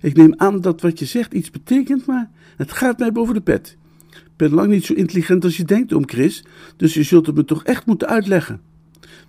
Ik 0.00 0.16
neem 0.16 0.34
aan 0.36 0.60
dat 0.60 0.80
wat 0.80 0.98
je 0.98 1.04
zegt 1.04 1.32
iets 1.32 1.50
betekent, 1.50 2.06
maar 2.06 2.30
het 2.56 2.72
gaat 2.72 2.98
mij 2.98 3.12
boven 3.12 3.34
de 3.34 3.40
pet. 3.40 3.76
Ik 4.10 4.36
ben 4.36 4.54
lang 4.54 4.70
niet 4.70 4.84
zo 4.84 4.92
intelligent 4.92 5.44
als 5.44 5.56
je 5.56 5.64
denkt, 5.64 5.92
oom 5.92 6.08
Chris, 6.08 6.44
dus 6.76 6.94
je 6.94 7.02
zult 7.02 7.26
het 7.26 7.34
me 7.34 7.44
toch 7.44 7.64
echt 7.64 7.86
moeten 7.86 8.08
uitleggen. 8.08 8.60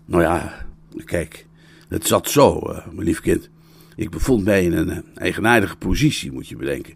Nou 0.05 0.23
ja, 0.23 0.65
kijk, 1.05 1.45
het 1.87 2.07
zat 2.07 2.29
zo, 2.29 2.59
mijn 2.91 3.07
lief 3.07 3.19
kind. 3.19 3.49
Ik 3.95 4.09
bevond 4.09 4.43
mij 4.43 4.63
in 4.63 4.73
een 4.73 4.89
uh, 4.89 4.97
eigenaardige 5.15 5.75
positie, 5.75 6.31
moet 6.31 6.47
je 6.47 6.55
bedenken. 6.55 6.93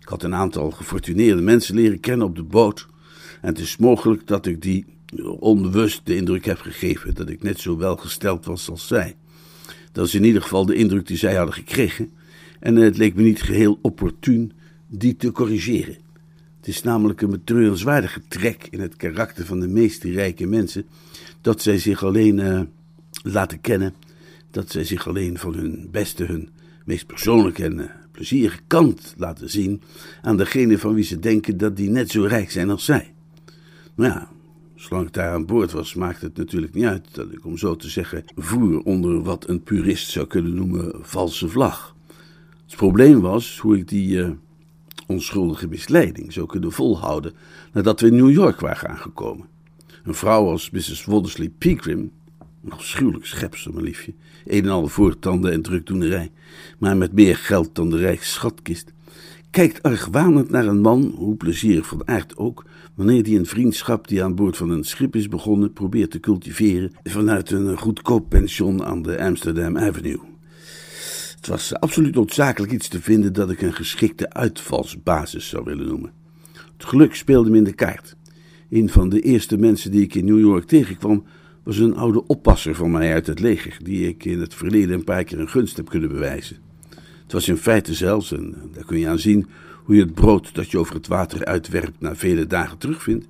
Ik 0.00 0.08
had 0.08 0.22
een 0.22 0.34
aantal 0.34 0.70
gefortuneerde 0.70 1.42
mensen 1.42 1.74
leren 1.74 2.00
kennen 2.00 2.26
op 2.26 2.36
de 2.36 2.42
boot. 2.42 2.86
En 3.40 3.48
het 3.48 3.58
is 3.58 3.76
mogelijk 3.76 4.26
dat 4.26 4.46
ik 4.46 4.62
die 4.62 4.84
onbewust 5.38 6.00
de 6.04 6.16
indruk 6.16 6.44
heb 6.44 6.60
gegeven 6.60 7.14
dat 7.14 7.28
ik 7.28 7.42
net 7.42 7.60
zo 7.60 7.76
welgesteld 7.76 8.44
was 8.44 8.70
als 8.70 8.86
zij. 8.86 9.16
Dat 9.92 10.06
is 10.06 10.14
in 10.14 10.24
ieder 10.24 10.42
geval 10.42 10.66
de 10.66 10.74
indruk 10.74 11.06
die 11.06 11.16
zij 11.16 11.34
hadden 11.34 11.54
gekregen. 11.54 12.10
En 12.60 12.76
het 12.76 12.96
leek 12.96 13.14
me 13.14 13.22
niet 13.22 13.42
geheel 13.42 13.78
opportun 13.82 14.52
die 14.88 15.16
te 15.16 15.32
corrigeren. 15.32 15.96
Het 16.56 16.68
is 16.68 16.82
namelijk 16.82 17.20
een 17.20 17.30
betreurenswaardige 17.30 18.20
trek 18.28 18.66
in 18.70 18.80
het 18.80 18.96
karakter 18.96 19.46
van 19.46 19.60
de 19.60 19.68
meeste 19.68 20.10
rijke 20.10 20.46
mensen 20.46 20.84
dat 21.40 21.62
zij 21.62 21.78
zich 21.78 22.04
alleen 22.04 22.68
laten 23.22 23.60
kennen, 23.60 23.94
dat 24.54 24.70
zij 24.70 24.84
zich 24.84 25.08
alleen 25.08 25.38
van 25.38 25.54
hun 25.54 25.88
beste, 25.90 26.24
hun 26.24 26.48
meest 26.84 27.06
persoonlijke 27.06 27.64
en 27.64 27.78
uh, 27.78 27.84
plezierige 28.10 28.60
kant 28.66 29.14
laten 29.16 29.50
zien 29.50 29.82
aan 30.22 30.36
degene 30.36 30.78
van 30.78 30.94
wie 30.94 31.04
ze 31.04 31.18
denken 31.18 31.56
dat 31.56 31.76
die 31.76 31.90
net 31.90 32.10
zo 32.10 32.22
rijk 32.22 32.50
zijn 32.50 32.70
als 32.70 32.84
zij. 32.84 33.14
Maar 33.94 34.08
ja, 34.08 34.28
zolang 34.74 35.06
ik 35.06 35.12
daar 35.12 35.32
aan 35.32 35.46
boord 35.46 35.72
was, 35.72 35.94
maakte 35.94 36.24
het 36.24 36.36
natuurlijk 36.36 36.74
niet 36.74 36.84
uit 36.84 37.06
dat 37.12 37.32
ik, 37.32 37.44
om 37.44 37.58
zo 37.58 37.76
te 37.76 37.88
zeggen, 37.88 38.24
voer 38.36 38.82
onder 38.82 39.22
wat 39.22 39.48
een 39.48 39.62
purist 39.62 40.10
zou 40.10 40.26
kunnen 40.26 40.54
noemen 40.54 40.92
valse 41.00 41.48
vlag. 41.48 41.96
Het 42.66 42.76
probleem 42.76 43.20
was 43.20 43.58
hoe 43.58 43.76
ik 43.76 43.88
die 43.88 44.16
uh, 44.16 44.30
onschuldige 45.06 45.68
misleiding 45.68 46.32
zou 46.32 46.46
kunnen 46.46 46.72
volhouden 46.72 47.32
nadat 47.72 48.00
we 48.00 48.06
in 48.06 48.16
New 48.16 48.30
York 48.30 48.60
waren 48.60 48.88
aangekomen. 48.88 49.46
Een 50.04 50.14
vrouw 50.14 50.48
als 50.48 50.70
Mrs. 50.70 51.04
Woddesley 51.04 51.52
Pegram, 51.58 52.10
een 52.64 52.72
afschuwelijk 52.72 53.26
schepsel, 53.26 53.72
mijn 53.72 53.84
liefje, 53.84 54.14
een 54.44 54.64
en 54.64 54.70
al 54.70 54.88
voortanden 54.88 55.52
en 55.52 55.62
drukdoenerij, 55.62 56.30
maar 56.78 56.96
met 56.96 57.12
meer 57.12 57.36
geld 57.36 57.74
dan 57.74 57.90
de 57.90 57.96
rijke 57.96 58.24
schatkist, 58.24 58.92
kijkt 59.50 59.82
argwanend 59.82 60.50
naar 60.50 60.66
een 60.66 60.80
man, 60.80 61.14
hoe 61.16 61.36
plezierig 61.36 61.86
van 61.86 62.08
aard 62.08 62.36
ook, 62.36 62.64
wanneer 62.94 63.22
die 63.22 63.38
een 63.38 63.46
vriendschap 63.46 64.08
die 64.08 64.24
aan 64.24 64.34
boord 64.34 64.56
van 64.56 64.70
een 64.70 64.84
schip 64.84 65.16
is 65.16 65.28
begonnen 65.28 65.72
probeert 65.72 66.10
te 66.10 66.20
cultiveren 66.20 66.92
vanuit 67.02 67.50
een 67.50 67.78
goedkoop 67.78 68.28
pension 68.28 68.84
aan 68.84 69.02
de 69.02 69.20
Amsterdam 69.20 69.78
Avenue. 69.78 70.20
Het 71.36 71.46
was 71.46 71.74
absoluut 71.74 72.14
noodzakelijk 72.14 72.72
iets 72.72 72.88
te 72.88 73.00
vinden 73.00 73.32
dat 73.32 73.50
ik 73.50 73.62
een 73.62 73.74
geschikte 73.74 74.32
uitvalsbasis 74.32 75.48
zou 75.48 75.64
willen 75.64 75.86
noemen. 75.86 76.12
Het 76.52 76.84
geluk 76.84 77.14
speelde 77.14 77.50
me 77.50 77.56
in 77.56 77.64
de 77.64 77.72
kaart. 77.72 78.16
Een 78.70 78.88
van 78.88 79.08
de 79.08 79.20
eerste 79.20 79.56
mensen 79.56 79.90
die 79.90 80.02
ik 80.02 80.14
in 80.14 80.24
New 80.24 80.38
York 80.38 80.64
tegenkwam 80.64 81.24
was 81.64 81.78
een 81.78 81.96
oude 81.96 82.26
oppasser 82.26 82.74
van 82.74 82.90
mij 82.90 83.12
uit 83.12 83.26
het 83.26 83.40
leger, 83.40 83.76
die 83.82 84.08
ik 84.08 84.24
in 84.24 84.40
het 84.40 84.54
verleden 84.54 84.94
een 84.94 85.04
paar 85.04 85.24
keer 85.24 85.40
een 85.40 85.48
gunst 85.48 85.76
heb 85.76 85.88
kunnen 85.88 86.08
bewijzen. 86.08 86.56
Het 87.22 87.32
was 87.32 87.48
in 87.48 87.56
feite 87.56 87.94
zelfs, 87.94 88.32
en 88.32 88.54
daar 88.72 88.84
kun 88.84 88.98
je 88.98 89.08
aan 89.08 89.18
zien 89.18 89.46
hoe 89.84 89.94
je 89.94 90.02
het 90.02 90.14
brood 90.14 90.54
dat 90.54 90.70
je 90.70 90.78
over 90.78 90.94
het 90.94 91.06
water 91.06 91.44
uitwerpt 91.44 92.00
na 92.00 92.16
vele 92.16 92.46
dagen 92.46 92.78
terugvindt, 92.78 93.26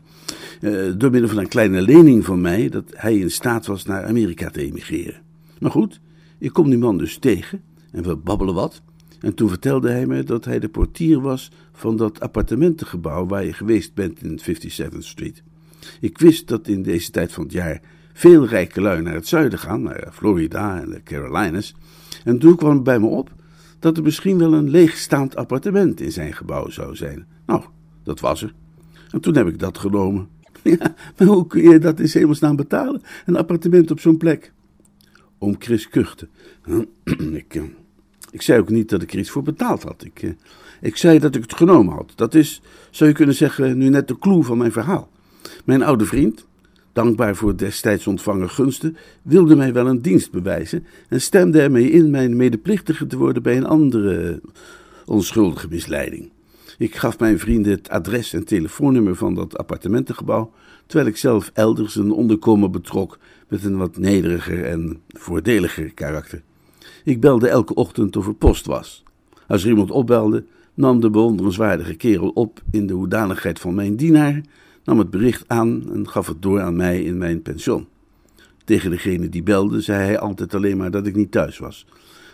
eh, 0.61 0.73
door 0.97 1.11
middel 1.11 1.29
van 1.29 1.39
een 1.39 1.49
kleine 1.49 1.83
lening 1.83 2.25
van 2.25 2.41
mij, 2.41 2.69
dat 2.69 2.85
hij 2.95 3.19
in 3.19 3.31
staat 3.31 3.67
was 3.67 3.85
naar 3.85 4.05
Amerika 4.05 4.51
te 4.51 4.61
emigreren. 4.61 5.21
Maar 5.59 5.71
goed, 5.71 6.01
ik 6.39 6.53
kom 6.53 6.71
die 6.71 6.79
man 6.79 6.99
dus 6.99 7.19
tegen 7.19 7.63
en 7.91 8.03
we 8.03 8.17
babbelen 8.17 8.55
wat. 8.55 8.83
En 9.21 9.35
toen 9.35 9.49
vertelde 9.49 9.91
hij 9.91 10.07
me 10.07 10.23
dat 10.23 10.45
hij 10.45 10.59
de 10.59 10.69
portier 10.69 11.21
was 11.21 11.51
van 11.73 11.97
dat 11.97 12.21
appartementengebouw 12.21 13.27
waar 13.27 13.45
je 13.45 13.53
geweest 13.53 13.95
bent 13.95 14.23
in 14.23 14.39
57th 14.39 14.99
Street. 14.99 15.43
Ik 16.01 16.19
wist 16.19 16.49
dat 16.49 16.69
in 16.69 16.83
deze 16.83 17.11
tijd 17.11 17.33
van 17.33 17.45
het 17.45 17.53
jaar 17.53 17.81
veel 18.15 18.47
rijke 18.47 18.81
lui 18.81 19.03
naar 19.03 19.15
het 19.15 19.29
zuiden 19.29 19.59
gaan, 19.59 19.83
naar 19.83 20.09
Florida 20.13 20.81
en 20.81 20.91
de 20.91 21.03
Carolinas. 21.03 21.75
En 22.25 22.39
toen 22.39 22.57
kwam 22.57 22.75
het 22.75 22.83
bij 22.83 22.99
me 22.99 23.07
op 23.07 23.31
dat 23.79 23.97
er 23.97 24.03
misschien 24.03 24.39
wel 24.39 24.53
een 24.53 24.71
leegstaand 24.71 25.37
appartement 25.37 26.01
in 26.01 26.13
zijn 26.13 26.33
gebouw 26.33 26.69
zou 26.69 26.97
zijn. 26.97 27.27
Nou, 27.47 27.63
dat 28.03 28.21
was 28.21 28.43
er. 28.43 28.55
En 29.11 29.21
toen 29.21 29.37
heb 29.37 29.47
ik 29.47 29.59
dat 29.59 29.79
genomen. 29.79 30.29
Ja, 30.63 30.95
maar 31.17 31.27
hoe 31.27 31.47
kun 31.47 31.63
je 31.63 31.79
dat 31.79 32.01
in 32.01 32.09
hemelsnaam 32.13 32.57
betalen? 32.57 33.03
Een 33.27 33.37
appartement 33.37 33.91
op 33.91 34.01
zo'n 34.01 34.17
plek? 34.17 34.53
Oom 35.39 35.55
Chris 35.59 35.89
kuchte. 35.89 36.29
ik, 37.33 37.61
ik 38.31 38.43
zei 38.43 38.61
ook 38.61 38.69
niet 38.69 38.89
dat 38.89 39.03
ik 39.03 39.13
er 39.13 39.19
iets 39.19 39.31
voor 39.31 39.43
betaald 39.43 39.83
had. 39.83 40.05
Ik, 40.05 40.23
eh, 40.23 40.31
ik 40.81 40.97
zei 40.97 41.19
dat 41.19 41.35
ik 41.35 41.43
het 41.43 41.55
genomen 41.55 41.95
had. 41.95 42.13
Dat 42.15 42.35
is, 42.35 42.63
zou 42.91 43.11
je 43.11 43.17
kunnen 43.17 43.35
zeggen, 43.35 43.79
nu 43.79 43.89
net 43.89 44.09
de 44.09 44.19
clue 44.19 44.43
van 44.43 44.59
mijn 44.59 44.73
verhaal. 44.73 45.11
Mijn 45.65 45.83
oude 45.83 46.05
vriend, 46.05 46.47
dankbaar 46.95 47.37
voor 47.37 47.57
destijds 47.57 48.07
ontvangen 48.07 48.51
gunsten, 48.51 48.97
wilde 49.23 49.57
mij 49.57 49.73
wel 49.73 49.87
een 49.87 50.03
dienst 50.03 50.31
bewijzen 50.31 50.87
en 51.09 51.21
stemde 51.21 51.61
ermee 51.61 51.91
in 51.91 52.11
mijn 52.11 52.37
medeplichtige 52.37 53.07
te 53.07 53.17
worden 53.17 53.43
bij 53.43 53.57
een 53.57 53.67
andere 53.67 54.41
onschuldige 55.05 55.67
misleiding. 55.71 56.31
Ik 56.79 56.95
gaf 56.95 57.19
mijn 57.19 57.39
vrienden 57.39 57.73
het 57.73 57.89
adres 57.89 58.33
en 58.33 58.45
telefoonnummer 58.45 59.17
van 59.17 59.35
dat 59.35 59.59
appartementengebouw, 59.59 60.53
terwijl 60.87 61.09
ik 61.09 61.17
zelf 61.17 61.51
elders 61.55 61.97
een 61.97 62.13
onderkomen 62.13 62.71
betrok 62.71 63.19
met 63.49 63.65
een 63.65 63.77
wat 63.77 63.97
nederiger 63.97 64.65
en 64.65 65.01
voordeliger 65.09 65.95
karakter. 65.95 66.43
Ik 67.05 67.21
belde 67.21 67.49
elke 67.49 67.75
ochtend 67.75 68.17
of 68.17 68.27
er 68.27 68.35
post 68.35 68.67
was. 68.67 69.03
Als 69.47 69.63
er 69.63 69.69
iemand 69.69 69.91
opbelde, 69.91 70.45
nam 70.75 71.01
de 71.01 71.11
bewonderenswaardige 71.11 71.95
kerel 71.95 72.29
op 72.29 72.63
in 72.71 72.87
de 72.87 72.93
hoedanigheid 72.93 73.59
van 73.59 73.75
mijn 73.75 73.97
dienaar, 73.97 74.41
nam 74.85 74.99
het 74.99 75.11
bericht 75.11 75.45
aan 75.47 75.93
en 75.93 76.09
gaf 76.09 76.27
het 76.27 76.43
door 76.43 76.61
aan 76.61 76.77
mij 76.77 77.03
in 77.03 77.19
mijn 77.19 77.43
pension. 77.43 77.87
Tegen 78.65 78.91
degene 78.91 79.29
die 79.29 79.43
belde, 79.43 79.81
zei 79.81 80.03
hij 80.03 80.19
altijd 80.19 80.55
alleen 80.55 80.77
maar 80.77 80.91
dat 80.91 81.07
ik 81.07 81.15
niet 81.15 81.31
thuis 81.31 81.59
was. 81.59 81.87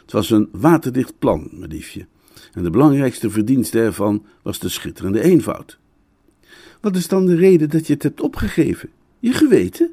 Het 0.03 0.13
was 0.13 0.31
een 0.31 0.49
waterdicht 0.53 1.19
plan, 1.19 1.49
mijn 1.53 1.71
liefje. 1.71 2.07
En 2.53 2.63
de 2.63 2.71
belangrijkste 2.71 3.31
verdienste 3.31 3.81
ervan 3.81 4.25
was 4.43 4.59
de 4.59 4.69
schitterende 4.69 5.23
eenvoud. 5.23 5.79
Wat 6.81 6.97
is 6.97 7.09
dan 7.09 7.27
de 7.27 7.37
reden 7.37 7.71
dat 7.71 7.87
je 7.87 7.93
het 7.93 8.03
hebt 8.03 8.21
opgegeven? 8.21 8.89
Je 9.19 9.33
geweten? 9.33 9.91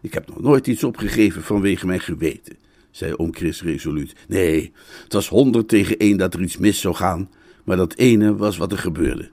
Ik 0.00 0.14
heb 0.14 0.28
nog 0.28 0.40
nooit 0.40 0.66
iets 0.66 0.84
opgegeven 0.84 1.42
vanwege 1.42 1.86
mijn 1.86 2.00
geweten 2.00 2.56
zei 2.90 3.14
oom 3.16 3.34
Chris 3.34 3.62
resoluut. 3.62 4.14
Nee, 4.28 4.72
het 5.04 5.12
was 5.12 5.28
honderd 5.28 5.68
tegen 5.68 5.98
één 5.98 6.16
dat 6.16 6.34
er 6.34 6.42
iets 6.42 6.56
mis 6.56 6.80
zou 6.80 6.94
gaan, 6.94 7.30
maar 7.64 7.76
dat 7.76 7.94
ene 7.96 8.36
was 8.36 8.56
wat 8.56 8.72
er 8.72 8.78
gebeurde. 8.78 9.30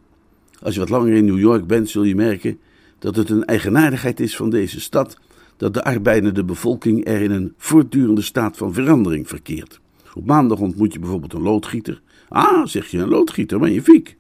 Als 0.62 0.74
je 0.74 0.80
wat 0.80 0.90
langer 0.90 1.14
in 1.14 1.26
New 1.26 1.40
York 1.40 1.68
bent, 1.68 1.90
zul 1.90 2.04
je 2.04 2.16
merken 2.16 2.60
dat 3.00 3.16
het 3.16 3.30
een 3.30 3.46
eigenaardigheid 3.46 4.20
is 4.20 4.36
van 4.36 4.50
deze 4.50 4.80
stad 4.80 5.18
dat 5.58 5.74
de 5.74 5.84
arbeidende 5.84 6.44
bevolking 6.44 7.08
er 7.08 7.22
in 7.22 7.32
een 7.32 7.54
voortdurende 7.58 8.22
staat 8.22 8.58
van 8.58 8.74
verandering 8.74 9.28
verkeert. 9.28 9.80
Op 10.14 10.26
maandag 10.26 10.60
ontmoet 10.60 10.94
je 10.94 11.00
bijvoorbeeld 11.00 11.34
een 11.34 11.42
loodgieter. 11.42 12.02
Ah, 12.30 12.66
zeg 12.66 12.88
je, 12.88 12.98
een 12.98 13.10
loodgieter, 13.10 13.60
maar 13.60 13.70
je 13.70 13.82
fiek. 13.82 14.16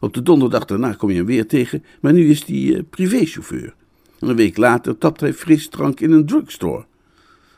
Op 0.00 0.14
de 0.14 0.22
donderdag 0.22 0.64
daarna 0.64 0.92
kom 0.92 1.10
je 1.10 1.16
hem 1.16 1.26
weer 1.26 1.46
tegen, 1.46 1.84
maar 2.00 2.12
nu 2.12 2.30
is 2.30 2.44
hij 2.44 2.56
uh, 2.56 2.80
privéchauffeur. 2.90 3.74
En 4.20 4.28
een 4.28 4.36
week 4.36 4.56
later 4.56 4.98
tapt 4.98 5.20
hij 5.20 5.32
frisdrank 5.32 6.00
in 6.00 6.12
een 6.12 6.26
drugstore. 6.26 6.84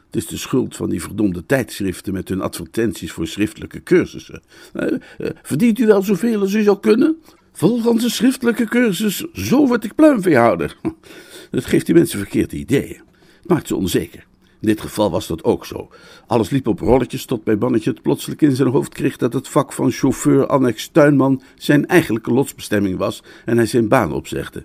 Het 0.07 0.17
is 0.17 0.27
de 0.27 0.37
schuld 0.37 0.77
van 0.77 0.91
die 0.91 1.03
verdomde 1.03 1.47
tijdschriften 1.47 2.13
met 2.13 2.29
hun 2.29 2.41
advertenties 2.41 3.13
voor 3.13 3.27
schriftelijke 3.27 3.83
cursussen. 3.83 4.43
Uh, 4.75 4.93
uh, 5.19 5.29
verdient 5.43 5.79
u 5.79 5.87
wel 5.87 6.03
zoveel 6.03 6.41
als 6.41 6.55
u 6.55 6.63
zou 6.63 6.81
kunnen? 6.81 7.17
Volgens 7.59 8.03
de 8.03 8.11
schriftelijke 8.11 8.65
cursus, 8.65 9.25
zo 9.33 9.67
word 9.67 9.85
ik 9.85 9.95
pluimveehouder. 9.95 10.77
Dat 11.51 11.65
geeft 11.65 11.87
die 11.87 11.95
mensen 11.95 12.19
verkeerde 12.19 12.57
ideeën. 12.57 13.01
Maakt 13.43 13.67
ze 13.67 13.77
onzeker. 13.77 14.27
In 14.61 14.67
dit 14.69 14.81
geval 14.81 15.11
was 15.11 15.27
dat 15.27 15.45
ook 15.45 15.67
zo. 15.67 15.89
Alles 16.27 16.51
liep 16.51 16.67
op 16.67 16.81
rolletjes 16.81 17.25
tot 17.25 17.45
bij 17.45 17.59
Bannetje 17.59 17.91
het 17.91 18.03
plotseling 18.03 18.41
in 18.41 18.57
zijn 18.57 18.69
hoofd 18.69 18.95
kreeg 18.95 19.17
dat 19.17 19.33
het 19.33 19.49
vak 19.49 19.73
van 19.73 19.91
chauffeur 19.91 20.47
annex 20.47 20.89
tuinman 20.89 21.43
zijn 21.55 21.87
eigenlijke 21.87 22.33
lotsbestemming 22.33 22.99
was 22.99 23.23
en 23.45 23.57
hij 23.57 23.67
zijn 23.67 23.89
baan 23.89 24.13
opzegde. 24.13 24.65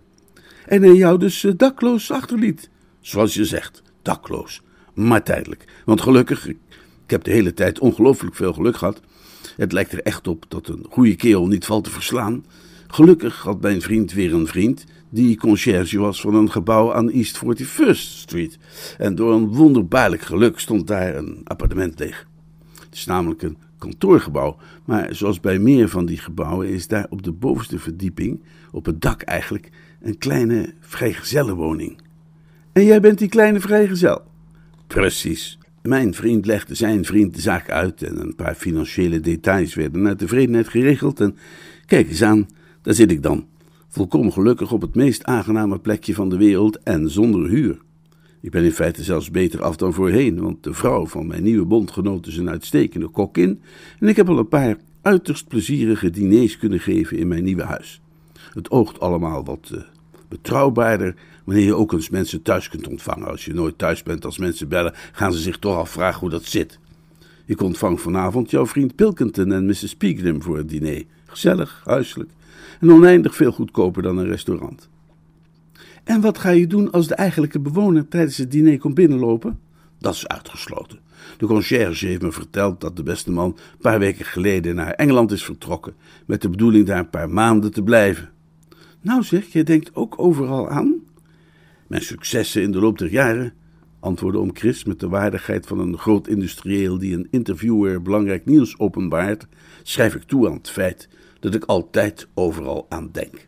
En 0.65 0.81
hij 0.81 0.95
jou 0.95 1.19
dus 1.19 1.43
uh, 1.43 1.51
dakloos 1.57 2.12
achterliet. 2.12 2.69
Zoals 3.00 3.33
je 3.33 3.45
zegt, 3.45 3.81
dakloos. 4.01 4.62
Maar 4.93 5.24
tijdelijk. 5.24 5.65
Want 5.86 6.01
gelukkig, 6.01 6.48
ik 6.48 6.57
heb 7.07 7.24
de 7.24 7.31
hele 7.31 7.53
tijd 7.53 7.79
ongelooflijk 7.79 8.36
veel 8.36 8.53
geluk 8.53 8.77
gehad. 8.77 9.01
Het 9.55 9.71
lijkt 9.71 9.91
er 9.91 10.01
echt 10.01 10.27
op 10.27 10.45
dat 10.48 10.67
een 10.67 10.86
goede 10.89 11.15
kerel 11.15 11.48
niet 11.48 11.65
valt 11.65 11.83
te 11.83 11.89
verslaan. 11.89 12.43
Gelukkig 12.91 13.41
had 13.41 13.62
mijn 13.62 13.81
vriend 13.81 14.12
weer 14.12 14.33
een 14.33 14.48
vriend 14.48 14.86
die 15.10 15.38
conciërge 15.38 16.00
was 16.00 16.21
van 16.21 16.36
een 16.36 16.51
gebouw 16.51 16.93
aan 16.93 17.10
East 17.10 17.41
41st 17.45 17.91
Street. 17.93 18.57
En 18.98 19.15
door 19.15 19.33
een 19.33 19.48
wonderbaarlijk 19.48 20.21
geluk 20.21 20.60
stond 20.60 20.88
daar 20.88 21.15
een 21.15 21.41
appartement 21.43 22.00
leeg. 22.00 22.27
Het 22.79 22.95
is 22.95 23.05
namelijk 23.05 23.41
een 23.41 23.57
kantoorgebouw, 23.77 24.57
maar 24.86 25.15
zoals 25.15 25.39
bij 25.39 25.60
meer 25.60 25.89
van 25.89 26.05
die 26.05 26.17
gebouwen 26.17 26.67
is 26.67 26.88
daar 26.88 27.05
op 27.10 27.24
de 27.24 27.31
bovenste 27.31 27.79
verdieping, 27.79 28.43
op 28.71 28.86
het 28.86 29.01
dak 29.01 29.21
eigenlijk, 29.21 29.69
een 30.01 30.17
kleine 30.17 30.74
vrijgezellenwoning. 30.79 32.01
En 32.74 32.86
jij 32.86 33.00
bent 33.00 33.17
die 33.17 33.29
kleine 33.29 33.60
vrijgezel? 33.60 34.21
Precies. 34.88 35.57
Mijn 35.81 36.13
vriend 36.13 36.45
legde 36.45 36.75
zijn 36.75 37.05
vriend 37.05 37.36
de 37.36 37.41
zaak 37.41 37.69
uit 37.69 38.03
en 38.03 38.21
een 38.21 38.36
paar 38.36 38.55
financiële 38.55 39.19
details 39.19 39.74
werden 39.74 40.01
naar 40.01 40.15
tevredenheid 40.15 40.67
geregeld. 40.67 41.19
En 41.19 41.36
kijk 41.86 42.10
eens 42.10 42.24
aan, 42.24 42.48
daar 42.81 42.93
zit 42.93 43.11
ik 43.11 43.23
dan, 43.23 43.45
volkomen 43.88 44.33
gelukkig 44.33 44.71
op 44.71 44.81
het 44.81 44.95
meest 44.95 45.23
aangename 45.23 45.79
plekje 45.79 46.13
van 46.13 46.29
de 46.29 46.38
wereld 46.38 46.79
en 46.83 47.09
zonder 47.09 47.50
huur. 47.50 47.77
Ik 48.41 48.51
ben 48.51 48.63
in 48.63 48.71
feite 48.71 49.03
zelfs 49.03 49.31
beter 49.31 49.61
af 49.61 49.75
dan 49.75 49.93
voorheen, 49.93 50.41
want 50.41 50.63
de 50.63 50.73
vrouw 50.73 51.07
van 51.07 51.27
mijn 51.27 51.43
nieuwe 51.43 51.65
bondgenoot 51.65 52.27
is 52.27 52.38
een 52.38 52.50
uitstekende 52.50 53.07
kokin 53.07 53.61
en 54.00 54.07
ik 54.07 54.15
heb 54.15 54.29
al 54.29 54.38
een 54.38 54.47
paar 54.47 54.77
uiterst 55.01 55.47
plezierige 55.47 56.09
diners 56.09 56.57
kunnen 56.57 56.79
geven 56.79 57.17
in 57.17 57.27
mijn 57.27 57.43
nieuwe 57.43 57.63
huis. 57.63 58.01
Het 58.53 58.71
oogt 58.71 59.00
allemaal 59.00 59.45
wat 59.45 59.71
uh, 59.73 59.81
betrouwbaarder 60.27 61.15
wanneer 61.43 61.65
je 61.65 61.75
ook 61.75 61.93
eens 61.93 62.09
mensen 62.09 62.41
thuis 62.41 62.69
kunt 62.69 62.88
ontvangen. 62.88 63.27
Als 63.27 63.45
je 63.45 63.53
nooit 63.53 63.77
thuis 63.77 64.03
bent 64.03 64.25
als 64.25 64.38
mensen 64.38 64.67
bellen, 64.67 64.93
gaan 65.11 65.33
ze 65.33 65.39
zich 65.39 65.57
toch 65.57 65.77
afvragen 65.77 66.19
hoe 66.19 66.29
dat 66.29 66.43
zit. 66.43 66.79
Ik 67.45 67.61
ontvang 67.61 68.01
vanavond 68.01 68.51
jouw 68.51 68.67
vriend 68.67 68.95
Pilkington 68.95 69.51
en 69.51 69.65
Mrs. 69.65 69.95
Pegram 69.95 70.41
voor 70.41 70.57
het 70.57 70.69
diner. 70.69 71.03
Gezellig, 71.25 71.81
huiselijk 71.85 72.29
en 72.80 72.91
oneindig 72.91 73.36
veel 73.36 73.51
goedkoper 73.51 74.03
dan 74.03 74.18
een 74.18 74.27
restaurant. 74.27 74.89
En 76.03 76.22
wat 76.22 76.38
ga 76.38 76.50
je 76.50 76.68
doen 76.68 76.91
als 76.91 77.08
de 77.08 77.15
eigenlijke 77.15 77.60
bewoner 77.60 78.08
tijdens 78.08 78.38
het 78.38 78.51
diner 78.51 78.80
komt 78.80 78.94
binnenlopen? 78.94 79.60
Dat 79.98 80.13
is 80.13 80.27
uitgesloten. 80.27 81.00
De 81.38 81.46
conciërge 81.46 82.06
heeft 82.06 82.22
me 82.22 82.32
verteld 82.32 82.82
dat 82.82 82.96
de 82.96 83.03
beste 83.03 83.32
man 83.32 83.50
een 83.50 83.77
paar 83.82 84.00
weken 84.00 84.25
geleden 84.25 84.75
naar 84.75 84.91
Engeland 84.91 85.32
is 85.32 85.44
vertrokken, 85.44 85.94
met 86.25 86.41
de 86.41 86.50
bedoeling 86.50 86.86
daar 86.86 87.00
een 87.00 87.10
paar 87.10 87.30
maanden 87.30 87.72
te 87.72 87.84
blijven. 87.84 88.30
Nou 89.01 89.24
zeg, 89.24 89.46
je 89.46 89.63
denkt 89.63 89.96
ook 89.96 90.13
overal 90.18 90.70
aan? 90.70 90.96
Mijn 91.88 92.01
successen 92.01 92.62
in 92.62 92.72
de 92.72 92.80
loop 92.80 92.98
der 92.98 93.10
jaren, 93.10 93.53
antwoordde 94.00 94.39
om 94.39 94.56
Chris 94.56 94.84
met 94.84 95.00
de 95.00 95.10
waardigheid 95.10 95.68
van 95.68 95.80
een 95.80 95.98
groot 95.98 96.27
industrieel 96.27 96.98
die 96.98 97.15
een 97.15 97.27
interviewer 97.32 98.01
belangrijk 98.01 98.46
nieuws 98.46 98.80
openbaart, 98.80 99.48
schrijf 99.84 100.15
ik 100.15 100.24
toe 100.24 100.48
aan 100.48 100.53
het 100.53 100.70
feit 100.70 101.10
dat 101.41 101.55
ik 101.55 101.63
altijd 101.63 102.27
overal 102.33 102.86
aan 102.89 103.10
denk. 103.12 103.48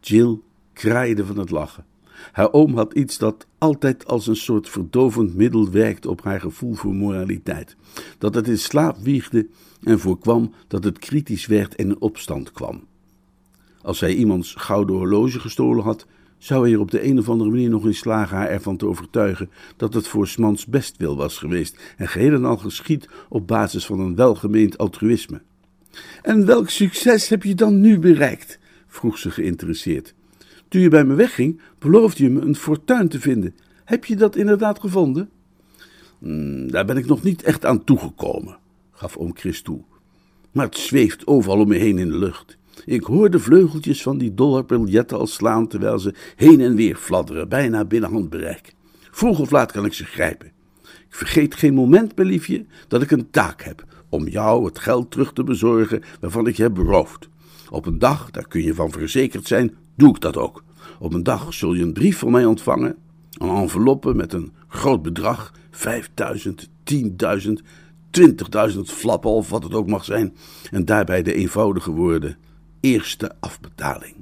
Jill 0.00 0.38
kraaide 0.72 1.26
van 1.26 1.38
het 1.38 1.50
lachen. 1.50 1.84
Haar 2.32 2.52
oom 2.52 2.76
had 2.76 2.94
iets 2.94 3.18
dat 3.18 3.46
altijd 3.58 4.06
als 4.06 4.26
een 4.26 4.36
soort 4.36 4.68
verdovend 4.68 5.34
middel 5.34 5.70
werkte 5.70 6.10
op 6.10 6.22
haar 6.22 6.40
gevoel 6.40 6.74
voor 6.74 6.94
moraliteit. 6.94 7.76
Dat 8.18 8.34
het 8.34 8.48
in 8.48 8.58
slaap 8.58 8.96
wiegde 8.96 9.46
en 9.82 9.98
voorkwam 9.98 10.52
dat 10.68 10.84
het 10.84 10.98
kritisch 10.98 11.46
werd 11.46 11.74
en 11.74 11.88
in 11.88 12.00
opstand 12.00 12.52
kwam. 12.52 12.84
Als 13.82 14.00
hij 14.00 14.14
iemands 14.14 14.54
gouden 14.54 14.96
horloge 14.96 15.40
gestolen 15.40 15.84
had, 15.84 16.06
zou 16.38 16.62
hij 16.62 16.72
er 16.72 16.80
op 16.80 16.90
de 16.90 17.04
een 17.04 17.18
of 17.18 17.28
andere 17.28 17.50
manier 17.50 17.70
nog 17.70 17.84
in 17.84 17.94
slagen 17.94 18.36
haar 18.36 18.48
ervan 18.48 18.76
te 18.76 18.86
overtuigen 18.86 19.50
dat 19.76 19.94
het 19.94 20.08
voor 20.08 20.26
Smans 20.26 20.66
bestwil 20.66 21.16
was 21.16 21.38
geweest 21.38 21.94
en 21.96 22.08
geheel 22.08 22.34
en 22.34 22.44
al 22.44 22.56
geschied 22.56 23.08
op 23.28 23.46
basis 23.46 23.86
van 23.86 24.00
een 24.00 24.14
welgemeend 24.14 24.78
altruïsme. 24.78 25.42
En 26.22 26.46
welk 26.46 26.70
succes 26.70 27.28
heb 27.28 27.42
je 27.42 27.54
dan 27.54 27.80
nu 27.80 27.98
bereikt? 27.98 28.58
vroeg 28.86 29.18
ze 29.18 29.30
geïnteresseerd. 29.30 30.14
Toen 30.68 30.80
je 30.80 30.88
bij 30.88 31.04
me 31.04 31.14
wegging, 31.14 31.60
beloofde 31.78 32.22
je 32.22 32.30
me 32.30 32.40
een 32.40 32.56
fortuin 32.56 33.08
te 33.08 33.20
vinden. 33.20 33.54
Heb 33.84 34.04
je 34.04 34.16
dat 34.16 34.36
inderdaad 34.36 34.80
gevonden? 34.80 35.30
Mm, 36.18 36.70
daar 36.70 36.84
ben 36.84 36.96
ik 36.96 37.06
nog 37.06 37.22
niet 37.22 37.42
echt 37.42 37.64
aan 37.64 37.84
toegekomen, 37.84 38.58
gaf 38.92 39.16
oom 39.16 39.36
Chris 39.36 39.62
toe. 39.62 39.80
Maar 40.52 40.66
het 40.66 40.78
zweeft 40.78 41.26
overal 41.26 41.60
om 41.60 41.68
me 41.68 41.76
heen 41.76 41.98
in 41.98 42.08
de 42.08 42.18
lucht. 42.18 42.56
Ik 42.84 43.02
hoor 43.02 43.30
de 43.30 43.38
vleugeltjes 43.38 44.02
van 44.02 44.18
die 44.18 44.34
dollarbiljetten 44.34 45.18
al 45.18 45.26
slaan 45.26 45.68
terwijl 45.68 45.98
ze 45.98 46.14
heen 46.36 46.60
en 46.60 46.74
weer 46.74 46.96
fladderen, 46.96 47.48
bijna 47.48 47.84
binnen 47.84 48.10
handbereik. 48.10 48.74
Vroeg 49.10 49.40
of 49.40 49.50
laat 49.50 49.72
kan 49.72 49.84
ik 49.84 49.92
ze 49.92 50.04
grijpen. 50.04 50.52
Ik 50.82 51.20
vergeet 51.20 51.54
geen 51.54 51.74
moment, 51.74 52.16
mijn 52.16 52.28
liefje, 52.28 52.64
dat 52.88 53.02
ik 53.02 53.10
een 53.10 53.30
taak 53.30 53.62
heb 53.62 53.84
om 54.14 54.28
jou 54.28 54.64
het 54.64 54.78
geld 54.78 55.10
terug 55.10 55.32
te 55.32 55.44
bezorgen 55.44 56.02
waarvan 56.20 56.46
ik 56.46 56.56
je 56.56 56.62
heb 56.62 56.74
beroofd. 56.74 57.28
Op 57.70 57.86
een 57.86 57.98
dag, 57.98 58.30
daar 58.30 58.48
kun 58.48 58.62
je 58.62 58.74
van 58.74 58.90
verzekerd 58.90 59.46
zijn, 59.46 59.74
doe 59.94 60.14
ik 60.14 60.20
dat 60.20 60.36
ook. 60.36 60.64
Op 60.98 61.12
een 61.12 61.22
dag 61.22 61.54
zul 61.54 61.74
je 61.74 61.82
een 61.82 61.92
brief 61.92 62.18
van 62.18 62.30
mij 62.30 62.44
ontvangen, 62.44 62.96
een 63.30 63.48
enveloppe 63.48 64.14
met 64.14 64.32
een 64.32 64.52
groot 64.68 65.02
bedrag, 65.02 65.52
5000, 65.70 66.68
10.000, 66.84 67.02
20.000 68.20 68.80
flappen 68.84 69.30
of 69.30 69.50
wat 69.50 69.62
het 69.62 69.74
ook 69.74 69.86
mag 69.86 70.04
zijn, 70.04 70.34
en 70.70 70.84
daarbij 70.84 71.22
de 71.22 71.34
eenvoudige 71.34 71.90
woorden: 71.90 72.36
eerste 72.80 73.32
afbetaling. 73.40 74.14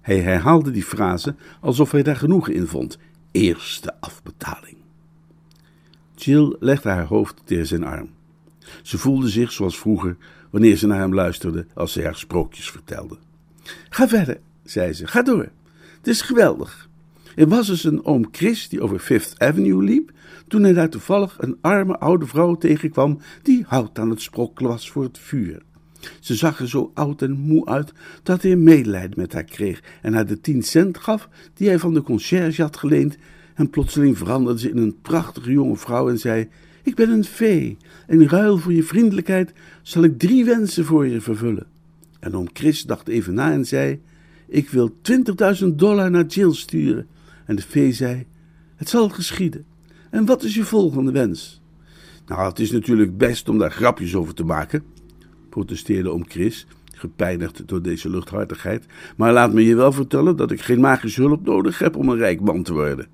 Hij 0.00 0.20
herhaalde 0.20 0.70
die 0.70 0.84
frase 0.84 1.34
alsof 1.60 1.90
hij 1.90 2.02
daar 2.02 2.16
genoegen 2.16 2.54
in 2.54 2.66
vond: 2.66 2.98
eerste 3.30 3.94
afbetaling. 4.00 4.76
Jill 6.14 6.56
legde 6.60 6.88
haar 6.88 7.06
hoofd 7.06 7.42
tegen 7.44 7.66
zijn 7.66 7.84
arm. 7.84 8.10
Ze 8.82 8.98
voelde 8.98 9.28
zich 9.28 9.52
zoals 9.52 9.78
vroeger 9.78 10.16
wanneer 10.50 10.76
ze 10.76 10.86
naar 10.86 10.98
hem 10.98 11.14
luisterde 11.14 11.66
als 11.74 11.94
hij 11.94 12.04
haar 12.04 12.16
sprookjes 12.16 12.70
vertelde. 12.70 13.16
Ga 13.88 14.08
verder, 14.08 14.40
zei 14.64 14.92
ze, 14.92 15.06
ga 15.06 15.22
door. 15.22 15.48
Het 15.96 16.06
is 16.06 16.22
geweldig. 16.22 16.90
Er 17.36 17.48
was 17.48 17.68
eens 17.68 17.84
een 17.84 18.04
oom 18.04 18.28
Chris 18.30 18.68
die 18.68 18.80
over 18.80 18.98
Fifth 18.98 19.38
Avenue 19.38 19.82
liep, 19.82 20.12
toen 20.48 20.62
hij 20.62 20.72
daar 20.72 20.90
toevallig 20.90 21.36
een 21.38 21.58
arme 21.60 21.98
oude 21.98 22.26
vrouw 22.26 22.54
tegenkwam 22.54 23.18
die 23.42 23.64
hout 23.68 23.98
aan 23.98 24.10
het 24.10 24.22
sprokkelen 24.22 24.70
was 24.70 24.90
voor 24.90 25.02
het 25.02 25.18
vuur. 25.18 25.62
Ze 26.20 26.34
zag 26.34 26.60
er 26.60 26.68
zo 26.68 26.90
oud 26.94 27.22
en 27.22 27.32
moe 27.32 27.66
uit 27.66 27.92
dat 28.22 28.42
hij 28.42 28.56
medelijden 28.56 29.20
met 29.20 29.32
haar 29.32 29.44
kreeg 29.44 29.82
en 30.02 30.14
haar 30.14 30.26
de 30.26 30.40
tien 30.40 30.62
cent 30.62 30.98
gaf 30.98 31.28
die 31.54 31.68
hij 31.68 31.78
van 31.78 31.94
de 31.94 32.02
conciërge 32.02 32.62
had 32.62 32.76
geleend 32.76 33.16
en 33.54 33.70
plotseling 33.70 34.18
veranderde 34.18 34.60
ze 34.60 34.70
in 34.70 34.76
een 34.76 35.00
prachtige 35.02 35.50
jonge 35.50 35.76
vrouw 35.76 36.08
en 36.08 36.18
zei: 36.18 36.48
Ik 36.82 36.94
ben 36.94 37.10
een 37.10 37.24
fee 37.24 37.76
en 38.06 38.20
in 38.20 38.28
ruil 38.28 38.58
voor 38.58 38.72
je 38.72 38.82
vriendelijkheid 38.82 39.52
zal 39.82 40.02
ik 40.02 40.18
drie 40.18 40.44
wensen 40.44 40.84
voor 40.84 41.06
je 41.06 41.20
vervullen. 41.20 41.66
En 42.20 42.36
oom 42.36 42.48
Chris 42.52 42.82
dacht 42.82 43.08
even 43.08 43.34
na 43.34 43.52
en 43.52 43.64
zei: 43.64 44.00
Ik 44.48 44.68
wil 44.70 44.94
20.000 45.60 45.66
dollar 45.74 46.10
naar 46.10 46.26
Jill 46.26 46.52
sturen. 46.52 47.06
En 47.44 47.56
de 47.56 47.62
fee 47.62 47.92
zei: 47.92 48.26
Het 48.76 48.88
zal 48.88 49.08
geschieden. 49.08 49.64
En 50.10 50.24
wat 50.24 50.42
is 50.42 50.54
je 50.54 50.64
volgende 50.64 51.12
wens? 51.12 51.60
Nou, 52.26 52.48
het 52.48 52.58
is 52.58 52.70
natuurlijk 52.70 53.16
best 53.18 53.48
om 53.48 53.58
daar 53.58 53.70
grapjes 53.70 54.14
over 54.14 54.34
te 54.34 54.44
maken, 54.44 54.82
protesteerde 55.48 56.10
oom 56.10 56.24
Chris, 56.28 56.66
gepijnigd 56.92 57.68
door 57.68 57.82
deze 57.82 58.10
luchthartigheid. 58.10 58.86
Maar 59.16 59.32
laat 59.32 59.52
me 59.52 59.64
je 59.64 59.74
wel 59.74 59.92
vertellen 59.92 60.36
dat 60.36 60.50
ik 60.50 60.60
geen 60.60 60.80
magische 60.80 61.20
hulp 61.20 61.44
nodig 61.44 61.78
heb 61.78 61.96
om 61.96 62.08
een 62.08 62.16
rijk 62.16 62.40
man 62.40 62.62
te 62.62 62.72
worden. 62.72 63.06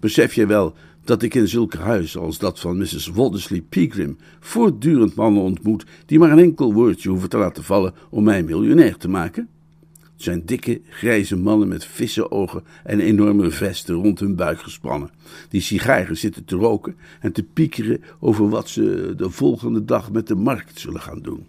Besef 0.00 0.34
je 0.34 0.46
wel 0.46 0.74
dat 1.04 1.22
ik 1.22 1.34
in 1.34 1.48
zulke 1.48 1.78
huizen 1.78 2.20
als 2.20 2.38
dat 2.38 2.60
van 2.60 2.78
Mrs. 2.78 3.06
Waddesley 3.06 3.60
Pegram 3.68 4.16
voortdurend 4.40 5.14
mannen 5.14 5.42
ontmoet 5.42 5.86
die 6.06 6.18
maar 6.18 6.30
een 6.30 6.38
enkel 6.38 6.72
woordje 6.72 7.08
hoeven 7.08 7.28
te 7.28 7.36
laten 7.36 7.64
vallen 7.64 7.94
om 8.10 8.24
mij 8.24 8.42
miljonair 8.42 8.96
te 8.96 9.08
maken? 9.08 9.48
Het 9.90 10.22
zijn 10.22 10.42
dikke, 10.44 10.80
grijze 10.88 11.36
mannen 11.36 11.68
met 11.68 11.84
vissenogen 11.84 12.62
en 12.84 13.00
enorme 13.00 13.50
vesten 13.50 13.94
rond 13.94 14.20
hun 14.20 14.36
buik 14.36 14.60
gespannen, 14.60 15.10
die 15.48 15.60
sigaren 15.60 16.16
zitten 16.16 16.44
te 16.44 16.56
roken 16.56 16.96
en 17.20 17.32
te 17.32 17.42
piekeren 17.42 18.02
over 18.20 18.48
wat 18.48 18.68
ze 18.68 19.14
de 19.16 19.30
volgende 19.30 19.84
dag 19.84 20.12
met 20.12 20.26
de 20.26 20.34
markt 20.34 20.80
zullen 20.80 21.00
gaan 21.00 21.22
doen. 21.22 21.46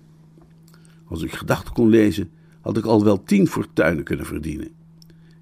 Als 1.08 1.22
ik 1.22 1.32
gedachten 1.32 1.74
kon 1.74 1.90
lezen, 1.90 2.30
had 2.62 2.78
ik 2.78 2.86
al 2.86 3.04
wel 3.04 3.24
tien 3.24 3.48
fortuinen 3.48 4.04
kunnen 4.04 4.26
verdienen. 4.26 4.70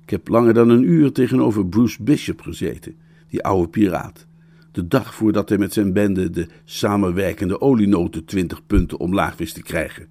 Ik 0.04 0.10
heb 0.10 0.28
langer 0.28 0.54
dan 0.54 0.70
een 0.70 0.84
uur 0.84 1.12
tegenover 1.12 1.66
Bruce 1.66 2.04
Bishop 2.04 2.42
gezeten, 2.42 2.96
die 3.34 3.44
oude 3.44 3.68
piraat. 3.68 4.26
De 4.72 4.88
dag 4.88 5.16
voordat 5.16 5.50
hij 5.50 5.58
met 5.58 5.74
zijn 5.74 5.94
bende 5.94 6.30
de 6.30 6.48
samenwerkende 6.66 7.62
olienoten 7.62 8.26
twintig 8.26 8.66
punten 8.68 9.00
omlaag 9.00 9.38
wist 9.38 9.54
te 9.54 9.62
krijgen. 9.62 10.08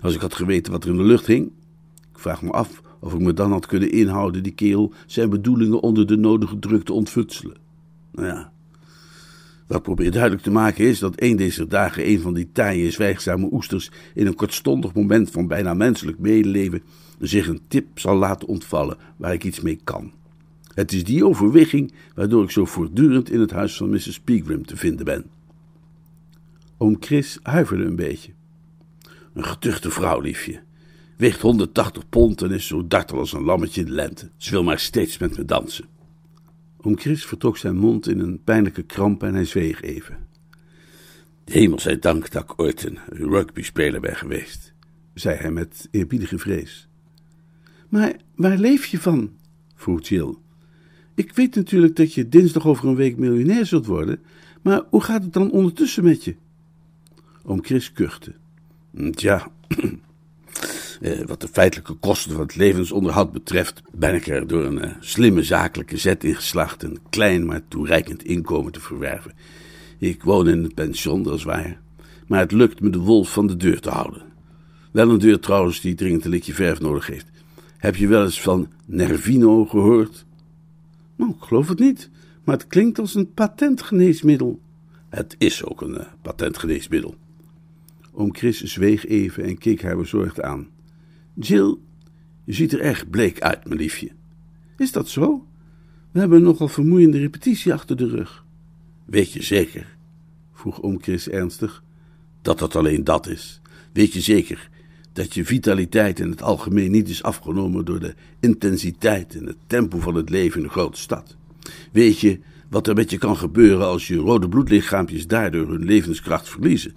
Als 0.00 0.14
ik 0.14 0.20
had 0.20 0.34
geweten 0.34 0.72
wat 0.72 0.84
er 0.84 0.90
in 0.90 0.96
de 0.96 1.02
lucht 1.02 1.26
hing, 1.26 1.46
ik 2.12 2.18
vraag 2.18 2.42
me 2.42 2.50
af 2.50 2.82
of 3.00 3.14
ik 3.14 3.20
me 3.20 3.32
dan 3.32 3.52
had 3.52 3.66
kunnen 3.66 3.90
inhouden 3.90 4.42
die 4.42 4.52
kerel 4.52 4.92
zijn 5.06 5.30
bedoelingen 5.30 5.82
onder 5.82 6.06
de 6.06 6.16
nodige 6.16 6.58
druk 6.58 6.84
te 6.84 6.92
ontfutselen. 6.92 7.56
Nou 8.12 8.26
ja, 8.26 8.52
Wat 9.66 9.76
ik 9.76 9.82
probeer 9.82 10.10
duidelijk 10.10 10.42
te 10.42 10.50
maken 10.50 10.84
is 10.84 10.98
dat 10.98 11.22
een 11.22 11.36
deze 11.36 11.66
dagen 11.66 12.08
een 12.08 12.20
van 12.20 12.34
die 12.34 12.48
taaie, 12.52 12.90
zwijgzame 12.90 13.48
oesters 13.52 13.90
in 14.14 14.26
een 14.26 14.34
kortstondig 14.34 14.94
moment 14.94 15.30
van 15.30 15.46
bijna 15.46 15.74
menselijk 15.74 16.18
medeleven 16.18 16.82
zich 17.20 17.48
een 17.48 17.60
tip 17.68 17.98
zal 17.98 18.16
laten 18.16 18.48
ontvallen 18.48 18.96
waar 19.16 19.32
ik 19.32 19.44
iets 19.44 19.60
mee 19.60 19.80
kan. 19.84 20.12
Het 20.78 20.92
is 20.92 21.04
die 21.04 21.26
overweging 21.26 21.92
waardoor 22.14 22.44
ik 22.44 22.50
zo 22.50 22.64
voortdurend 22.64 23.30
in 23.30 23.40
het 23.40 23.50
huis 23.50 23.76
van 23.76 23.90
Mrs. 23.90 24.20
Pegram 24.20 24.66
te 24.66 24.76
vinden 24.76 25.04
ben. 25.04 25.24
Oom 26.76 26.96
Chris 27.00 27.38
huiverde 27.42 27.84
een 27.84 27.96
beetje. 27.96 28.32
Een 29.34 29.44
getuchte 29.44 29.90
vrouw, 29.90 30.20
liefje. 30.20 30.60
Weegt 31.16 31.40
180 31.40 32.08
pond 32.08 32.42
en 32.42 32.50
is 32.50 32.66
zo 32.66 32.86
dartel 32.86 33.18
als 33.18 33.32
een 33.32 33.42
lammetje 33.42 33.80
in 33.80 33.86
de 33.86 33.92
lente. 33.92 34.30
Ze 34.36 34.50
wil 34.50 34.62
maar 34.62 34.78
steeds 34.78 35.18
met 35.18 35.36
me 35.36 35.44
dansen. 35.44 35.84
Oom 36.80 36.98
Chris 36.98 37.26
vertrok 37.26 37.56
zijn 37.56 37.76
mond 37.76 38.08
in 38.08 38.18
een 38.18 38.42
pijnlijke 38.44 38.82
kramp 38.82 39.22
en 39.22 39.34
hij 39.34 39.44
zweeg 39.44 39.82
even. 39.82 40.26
Hemel 41.44 41.80
zij 41.80 41.98
dank 41.98 42.30
dat 42.30 42.42
ik 42.42 42.60
ooit 42.60 42.84
een 42.84 42.98
rugbyspeler 43.06 44.00
ben 44.00 44.16
geweest, 44.16 44.72
zei 45.14 45.36
hij 45.36 45.50
met 45.50 45.88
eerbiedige 45.90 46.38
vrees. 46.38 46.88
Maar 47.88 48.16
waar 48.34 48.58
leef 48.58 48.86
je 48.86 48.98
van? 48.98 49.32
vroeg 49.74 50.08
Jill. 50.08 50.34
Ik 51.18 51.32
weet 51.32 51.54
natuurlijk 51.54 51.96
dat 51.96 52.14
je 52.14 52.28
dinsdag 52.28 52.66
over 52.66 52.88
een 52.88 52.94
week 52.94 53.16
miljonair 53.16 53.66
zult 53.66 53.86
worden, 53.86 54.20
maar 54.62 54.82
hoe 54.90 55.02
gaat 55.02 55.22
het 55.22 55.32
dan 55.32 55.50
ondertussen 55.50 56.04
met 56.04 56.24
je? 56.24 56.34
Oom 57.44 57.64
Chris 57.64 57.92
kuchte. 57.92 58.32
Tja, 59.10 59.50
eh, 61.00 61.20
wat 61.26 61.40
de 61.40 61.48
feitelijke 61.48 61.94
kosten 61.94 62.30
van 62.32 62.40
het 62.40 62.56
levensonderhoud 62.56 63.32
betreft, 63.32 63.82
ben 63.92 64.14
ik 64.14 64.26
er 64.26 64.46
door 64.46 64.64
een 64.64 64.80
eh, 64.80 64.90
slimme 65.00 65.42
zakelijke 65.42 65.96
zet 65.96 66.24
in 66.24 66.34
geslaagd 66.34 66.82
een 66.82 66.98
klein 67.10 67.46
maar 67.46 67.62
toereikend 67.68 68.24
inkomen 68.24 68.72
te 68.72 68.80
verwerven. 68.80 69.32
Ik 69.98 70.22
woon 70.22 70.48
in 70.48 70.62
het 70.62 70.74
pension, 70.74 71.22
dat 71.22 71.34
is 71.34 71.44
waar, 71.44 71.80
maar 72.26 72.40
het 72.40 72.52
lukt 72.52 72.80
me 72.80 72.90
de 72.90 72.98
wolf 72.98 73.32
van 73.32 73.46
de 73.46 73.56
deur 73.56 73.80
te 73.80 73.90
houden. 73.90 74.22
Wel 74.90 75.10
een 75.10 75.18
deur 75.18 75.40
trouwens 75.40 75.80
die 75.80 75.94
dringend 75.94 76.24
een 76.24 76.30
likje 76.30 76.54
verf 76.54 76.80
nodig 76.80 77.06
heeft. 77.06 77.26
Heb 77.76 77.96
je 77.96 78.06
wel 78.06 78.24
eens 78.24 78.40
van 78.40 78.68
Nervino 78.84 79.64
gehoord? 79.64 80.26
Nou, 81.18 81.30
ik 81.30 81.42
geloof 81.42 81.68
het 81.68 81.78
niet, 81.78 82.10
maar 82.44 82.56
het 82.56 82.66
klinkt 82.66 82.98
als 82.98 83.14
een 83.14 83.32
patentgeneesmiddel. 83.32 84.60
Het 85.08 85.34
is 85.38 85.64
ook 85.64 85.80
een 85.80 85.94
uh, 85.94 86.04
patentgeneesmiddel. 86.22 87.14
Oom 88.12 88.34
Chris 88.34 88.62
zweeg 88.62 89.06
even 89.06 89.44
en 89.44 89.58
keek 89.58 89.82
haar 89.82 89.96
bezorgd 89.96 90.42
aan. 90.42 90.68
Jill, 91.34 91.76
je 92.44 92.52
ziet 92.52 92.72
er 92.72 92.80
erg 92.80 93.10
bleek 93.10 93.40
uit, 93.40 93.64
mijn 93.64 93.80
liefje. 93.80 94.10
Is 94.76 94.92
dat 94.92 95.08
zo? 95.08 95.46
We 96.10 96.18
hebben 96.18 96.38
een 96.38 96.44
nogal 96.44 96.68
vermoeiende 96.68 97.18
repetitie 97.18 97.72
achter 97.72 97.96
de 97.96 98.08
rug. 98.08 98.44
Weet 99.04 99.32
je 99.32 99.42
zeker, 99.42 99.96
vroeg 100.52 100.82
oom 100.82 101.02
Chris 101.02 101.28
ernstig, 101.28 101.82
dat 102.42 102.58
dat 102.58 102.76
alleen 102.76 103.04
dat 103.04 103.26
is? 103.26 103.60
Weet 103.92 104.12
je 104.12 104.20
zeker 104.20 104.70
dat 105.18 105.34
je 105.34 105.44
vitaliteit 105.44 106.20
in 106.20 106.30
het 106.30 106.42
algemeen 106.42 106.90
niet 106.90 107.08
is 107.08 107.22
afgenomen 107.22 107.84
door 107.84 108.00
de 108.00 108.14
intensiteit 108.40 109.36
en 109.36 109.46
het 109.46 109.56
tempo 109.66 109.98
van 109.98 110.14
het 110.14 110.30
leven 110.30 110.60
in 110.60 110.66
de 110.66 110.72
grote 110.72 110.98
stad? 110.98 111.36
Weet 111.92 112.18
je 112.18 112.38
wat 112.68 112.86
er 112.86 112.94
met 112.94 113.10
je 113.10 113.18
kan 113.18 113.36
gebeuren 113.36 113.86
als 113.86 114.06
je 114.06 114.16
rode 114.16 114.48
bloedlichaampjes 114.48 115.26
daardoor 115.26 115.68
hun 115.68 115.84
levenskracht 115.84 116.48
verliezen? 116.48 116.90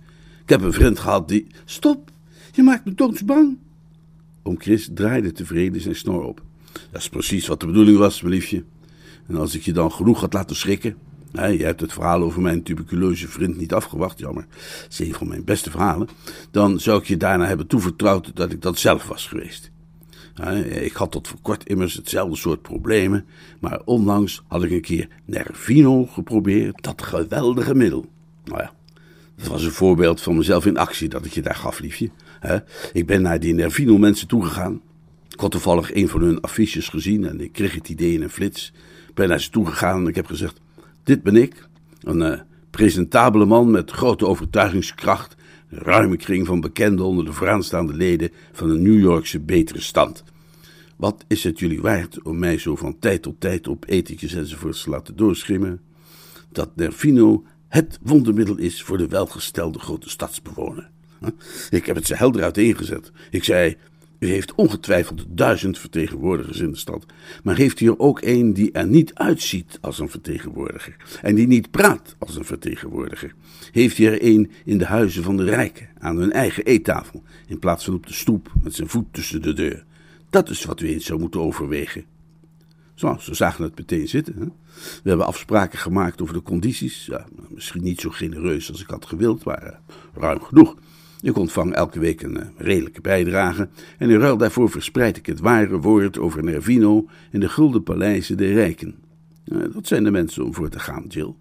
Ik 0.43 0.49
heb 0.49 0.61
een 0.61 0.73
vriend 0.73 0.99
gehad 0.99 1.27
die. 1.27 1.47
Stop, 1.65 2.11
je 2.51 2.63
maakt 2.63 2.85
me 2.85 2.93
doodsbang. 2.93 3.57
Oom 4.43 4.59
Chris 4.59 4.89
draaide 4.93 5.31
tevreden 5.31 5.81
zijn 5.81 5.95
snor 5.95 6.23
op. 6.23 6.41
Dat 6.91 7.01
is 7.01 7.09
precies 7.09 7.47
wat 7.47 7.59
de 7.59 7.65
bedoeling 7.65 7.97
was, 7.97 8.21
mijn 8.21 8.33
liefje. 8.33 8.63
En 9.27 9.35
als 9.35 9.55
ik 9.55 9.61
je 9.61 9.73
dan 9.73 9.91
genoeg 9.91 10.19
had 10.19 10.33
laten 10.33 10.55
schrikken. 10.55 10.95
Nee, 11.31 11.57
je 11.57 11.63
hebt 11.63 11.81
het 11.81 11.93
verhaal 11.93 12.21
over 12.21 12.41
mijn 12.41 12.63
tuberculeuze 12.63 13.27
vriend 13.27 13.57
niet 13.57 13.73
afgewacht, 13.73 14.19
jammer. 14.19 14.45
Het 14.83 14.91
is 14.91 14.99
een 14.99 15.13
van 15.13 15.27
mijn 15.27 15.43
beste 15.43 15.71
verhalen. 15.71 16.07
Dan 16.51 16.79
zou 16.79 16.99
ik 16.99 17.05
je 17.05 17.17
daarna 17.17 17.45
hebben 17.45 17.67
toevertrouwd 17.67 18.35
dat 18.35 18.51
ik 18.51 18.61
dat 18.61 18.77
zelf 18.77 19.07
was 19.07 19.27
geweest. 19.27 19.71
ik 20.69 20.93
had 20.93 21.11
tot 21.11 21.27
voor 21.27 21.39
kort 21.41 21.67
immers 21.67 21.93
hetzelfde 21.93 22.35
soort 22.35 22.61
problemen, 22.61 23.25
maar 23.59 23.81
onlangs 23.85 24.43
had 24.47 24.63
ik 24.63 24.71
een 24.71 24.81
keer 24.81 25.07
Nervino 25.25 26.05
geprobeerd, 26.05 26.83
dat 26.83 27.01
geweldige 27.01 27.75
middel. 27.75 28.05
Nou 28.45 28.61
ja, 28.61 28.73
dat 29.35 29.47
was 29.47 29.63
een 29.63 29.71
voorbeeld 29.71 30.21
van 30.21 30.37
mezelf 30.37 30.65
in 30.65 30.77
actie 30.77 31.09
dat 31.09 31.25
ik 31.25 31.33
je 31.33 31.41
daar 31.41 31.55
gaf, 31.55 31.79
liefje. 31.79 32.09
Ik 32.93 33.05
ben 33.05 33.21
naar 33.21 33.39
die 33.39 33.53
Nervino 33.53 33.97
mensen 33.97 34.27
toegegaan. 34.27 34.81
Ik 35.29 35.39
had 35.39 35.51
toevallig 35.51 35.93
een 35.93 36.07
van 36.07 36.21
hun 36.21 36.41
affiches 36.41 36.89
gezien 36.89 37.25
en 37.25 37.41
ik 37.41 37.51
kreeg 37.51 37.73
het 37.73 37.89
idee 37.89 38.13
in 38.13 38.21
een 38.21 38.29
flits. 38.29 38.73
Ik 39.07 39.13
ben 39.13 39.29
naar 39.29 39.41
ze 39.41 39.49
toegegaan 39.49 40.01
en 40.01 40.07
ik 40.07 40.15
heb 40.15 40.25
gezegd, 40.25 40.59
dit 41.03 41.23
ben 41.23 41.35
ik. 41.35 41.67
Een 42.01 42.21
uh, 42.21 42.39
presentabele 42.69 43.45
man 43.45 43.71
met 43.71 43.91
grote 43.91 44.27
overtuigingskracht. 44.27 45.35
Een 45.69 45.79
ruime 45.79 46.17
kring 46.17 46.47
van 46.47 46.61
bekenden 46.61 47.05
onder 47.05 47.25
de 47.25 47.33
vooraanstaande 47.33 47.93
leden 47.93 48.29
van 48.51 48.69
een 48.69 48.81
New 48.81 48.99
Yorkse 48.99 49.39
betere 49.39 49.81
stand. 49.81 50.23
Wat 50.97 51.25
is 51.27 51.43
het 51.43 51.59
jullie 51.59 51.81
waard 51.81 52.21
om 52.21 52.39
mij 52.39 52.57
zo 52.57 52.75
van 52.75 52.99
tijd 52.99 53.21
tot 53.21 53.39
tijd 53.39 53.67
op 53.67 53.85
etentjes 53.87 54.33
enzovoorts 54.33 54.83
te 54.83 54.89
laten 54.89 55.15
doorschimmen? 55.15 55.81
Dat 56.51 56.75
Nervino 56.75 57.43
het 57.67 57.99
wondermiddel 58.01 58.57
is 58.57 58.83
voor 58.83 58.97
de 58.97 59.07
welgestelde 59.07 59.79
grote 59.79 60.09
stadsbewoner. 60.09 60.89
Ik 61.69 61.85
heb 61.85 61.95
het 61.95 62.07
ze 62.07 62.15
helder 62.15 62.43
uiteengezet. 62.43 63.11
Ik 63.29 63.43
zei, 63.43 63.77
u 64.21 64.27
heeft 64.27 64.55
ongetwijfeld 64.55 65.25
duizend 65.27 65.77
vertegenwoordigers 65.77 66.59
in 66.59 66.71
de 66.71 66.77
stad, 66.77 67.05
maar 67.43 67.55
heeft 67.55 67.79
u 67.79 67.85
er 67.85 67.99
ook 67.99 68.21
een 68.21 68.53
die 68.53 68.71
er 68.71 68.87
niet 68.87 69.13
uitziet 69.13 69.77
als 69.81 69.99
een 69.99 70.09
vertegenwoordiger 70.09 70.95
en 71.21 71.35
die 71.35 71.47
niet 71.47 71.71
praat 71.71 72.15
als 72.19 72.35
een 72.35 72.45
vertegenwoordiger? 72.45 73.33
Heeft 73.71 73.97
u 73.97 74.05
er 74.05 74.25
een 74.25 74.51
in 74.65 74.77
de 74.77 74.85
huizen 74.85 75.23
van 75.23 75.37
de 75.37 75.43
rijken, 75.43 75.89
aan 75.99 76.17
hun 76.17 76.31
eigen 76.31 76.65
eettafel, 76.65 77.23
in 77.47 77.59
plaats 77.59 77.85
van 77.85 77.93
op 77.93 78.07
de 78.07 78.13
stoep 78.13 78.51
met 78.63 78.75
zijn 78.75 78.89
voet 78.89 79.05
tussen 79.11 79.41
de 79.41 79.53
deur? 79.53 79.85
Dat 80.29 80.49
is 80.49 80.63
wat 80.63 80.81
u 80.81 80.87
eens 80.87 81.05
zou 81.05 81.19
moeten 81.19 81.41
overwegen. 81.41 82.05
Zo, 82.93 83.17
ze 83.19 83.33
zagen 83.33 83.63
het 83.63 83.77
meteen 83.77 84.07
zitten. 84.07 84.35
Hè? 84.37 84.45
We 85.03 85.09
hebben 85.09 85.25
afspraken 85.25 85.79
gemaakt 85.79 86.21
over 86.21 86.33
de 86.33 86.41
condities. 86.41 87.05
Ja, 87.05 87.25
misschien 87.49 87.83
niet 87.83 88.01
zo 88.01 88.09
genereus 88.09 88.71
als 88.71 88.81
ik 88.81 88.89
had 88.89 89.05
gewild, 89.05 89.43
maar 89.43 89.63
uh, 89.63 89.71
ruim 90.13 90.41
genoeg. 90.41 90.75
Ik 91.21 91.37
ontvang 91.37 91.73
elke 91.73 91.99
week 91.99 92.21
een 92.21 92.37
uh, 92.37 92.45
redelijke 92.57 93.01
bijdrage 93.01 93.69
en 93.97 94.09
in 94.09 94.19
ruil 94.19 94.37
daarvoor 94.37 94.69
verspreid 94.69 95.17
ik 95.17 95.25
het 95.25 95.39
ware 95.39 95.79
woord 95.79 96.17
over 96.17 96.43
Nervino 96.43 97.07
in 97.31 97.39
de 97.39 97.49
gulden 97.49 97.83
paleizen 97.83 98.37
der 98.37 98.53
rijken. 98.53 98.95
Uh, 99.45 99.63
dat 99.73 99.87
zijn 99.87 100.03
de 100.03 100.11
mensen 100.11 100.45
om 100.45 100.53
voor 100.53 100.69
te 100.69 100.79
gaan, 100.79 101.05
Jill. 101.07 101.33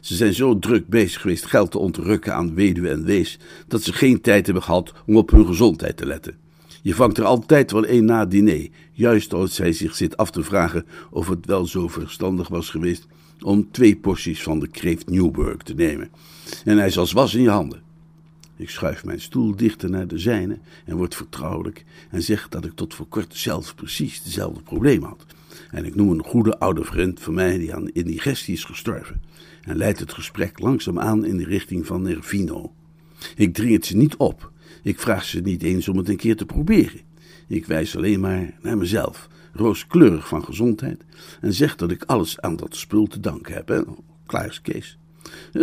Ze 0.00 0.14
zijn 0.14 0.34
zo 0.34 0.58
druk 0.58 0.88
bezig 0.88 1.20
geweest 1.20 1.44
geld 1.44 1.70
te 1.70 1.78
ontrukken 1.78 2.34
aan 2.34 2.54
weduwe 2.54 2.88
en 2.88 3.04
wees, 3.04 3.38
dat 3.68 3.82
ze 3.82 3.92
geen 3.92 4.20
tijd 4.20 4.44
hebben 4.44 4.62
gehad 4.64 4.92
om 5.06 5.16
op 5.16 5.30
hun 5.30 5.46
gezondheid 5.46 5.96
te 5.96 6.06
letten. 6.06 6.36
Je 6.82 6.94
vangt 6.94 7.18
er 7.18 7.24
altijd 7.24 7.70
wel 7.70 7.88
een 7.88 8.04
na 8.04 8.26
diner, 8.26 8.68
juist 8.92 9.32
als 9.32 9.54
zij 9.54 9.72
zich 9.72 9.94
zit 9.94 10.16
af 10.16 10.30
te 10.30 10.42
vragen 10.42 10.86
of 11.10 11.28
het 11.28 11.46
wel 11.46 11.66
zo 11.66 11.88
verstandig 11.88 12.48
was 12.48 12.70
geweest 12.70 13.06
om 13.40 13.70
twee 13.70 13.96
porties 13.96 14.42
van 14.42 14.58
de 14.58 14.68
kreeft 14.68 15.10
Newburg 15.10 15.62
te 15.62 15.74
nemen. 15.74 16.10
En 16.64 16.78
hij 16.78 16.86
is 16.86 16.98
als 16.98 17.12
was 17.12 17.34
in 17.34 17.42
je 17.42 17.50
handen. 17.50 17.83
Ik 18.56 18.70
schuif 18.70 19.04
mijn 19.04 19.20
stoel 19.20 19.56
dichter 19.56 19.90
naar 19.90 20.06
de 20.06 20.18
zijne 20.18 20.58
en 20.84 20.96
word 20.96 21.14
vertrouwelijk 21.14 21.84
en 22.10 22.22
zeg 22.22 22.48
dat 22.48 22.64
ik 22.64 22.72
tot 22.74 22.94
voor 22.94 23.06
kort 23.06 23.36
zelf 23.36 23.74
precies 23.74 24.22
dezelfde 24.22 24.62
probleem 24.62 25.02
had. 25.02 25.26
En 25.70 25.84
ik 25.84 25.94
noem 25.94 26.10
een 26.10 26.24
goede 26.24 26.58
oude 26.58 26.84
vriend 26.84 27.20
van 27.20 27.34
mij 27.34 27.58
die 27.58 27.74
aan 27.74 27.88
indigestie 27.88 28.54
is 28.54 28.64
gestorven 28.64 29.22
en 29.62 29.76
leid 29.76 29.98
het 29.98 30.12
gesprek 30.12 30.58
langzaam 30.58 31.00
aan 31.00 31.24
in 31.24 31.36
de 31.36 31.44
richting 31.44 31.86
van 31.86 32.02
Nervino. 32.02 32.72
Ik 33.36 33.54
dring 33.54 33.72
het 33.72 33.86
ze 33.86 33.96
niet 33.96 34.16
op. 34.16 34.52
Ik 34.82 35.00
vraag 35.00 35.24
ze 35.24 35.40
niet 35.40 35.62
eens 35.62 35.88
om 35.88 35.96
het 35.96 36.08
een 36.08 36.16
keer 36.16 36.36
te 36.36 36.46
proberen. 36.46 37.00
Ik 37.46 37.66
wijs 37.66 37.96
alleen 37.96 38.20
maar 38.20 38.54
naar 38.62 38.78
mezelf, 38.78 39.28
rooskleurig 39.52 40.28
van 40.28 40.44
gezondheid, 40.44 41.04
en 41.40 41.52
zeg 41.52 41.76
dat 41.76 41.90
ik 41.90 42.02
alles 42.02 42.40
aan 42.40 42.56
dat 42.56 42.76
spul 42.76 43.06
te 43.06 43.20
danken 43.20 43.54
heb. 43.54 43.68
Hè? 43.68 43.80
Klaar 44.26 44.46
is 44.46 44.60
Kees. 44.60 44.98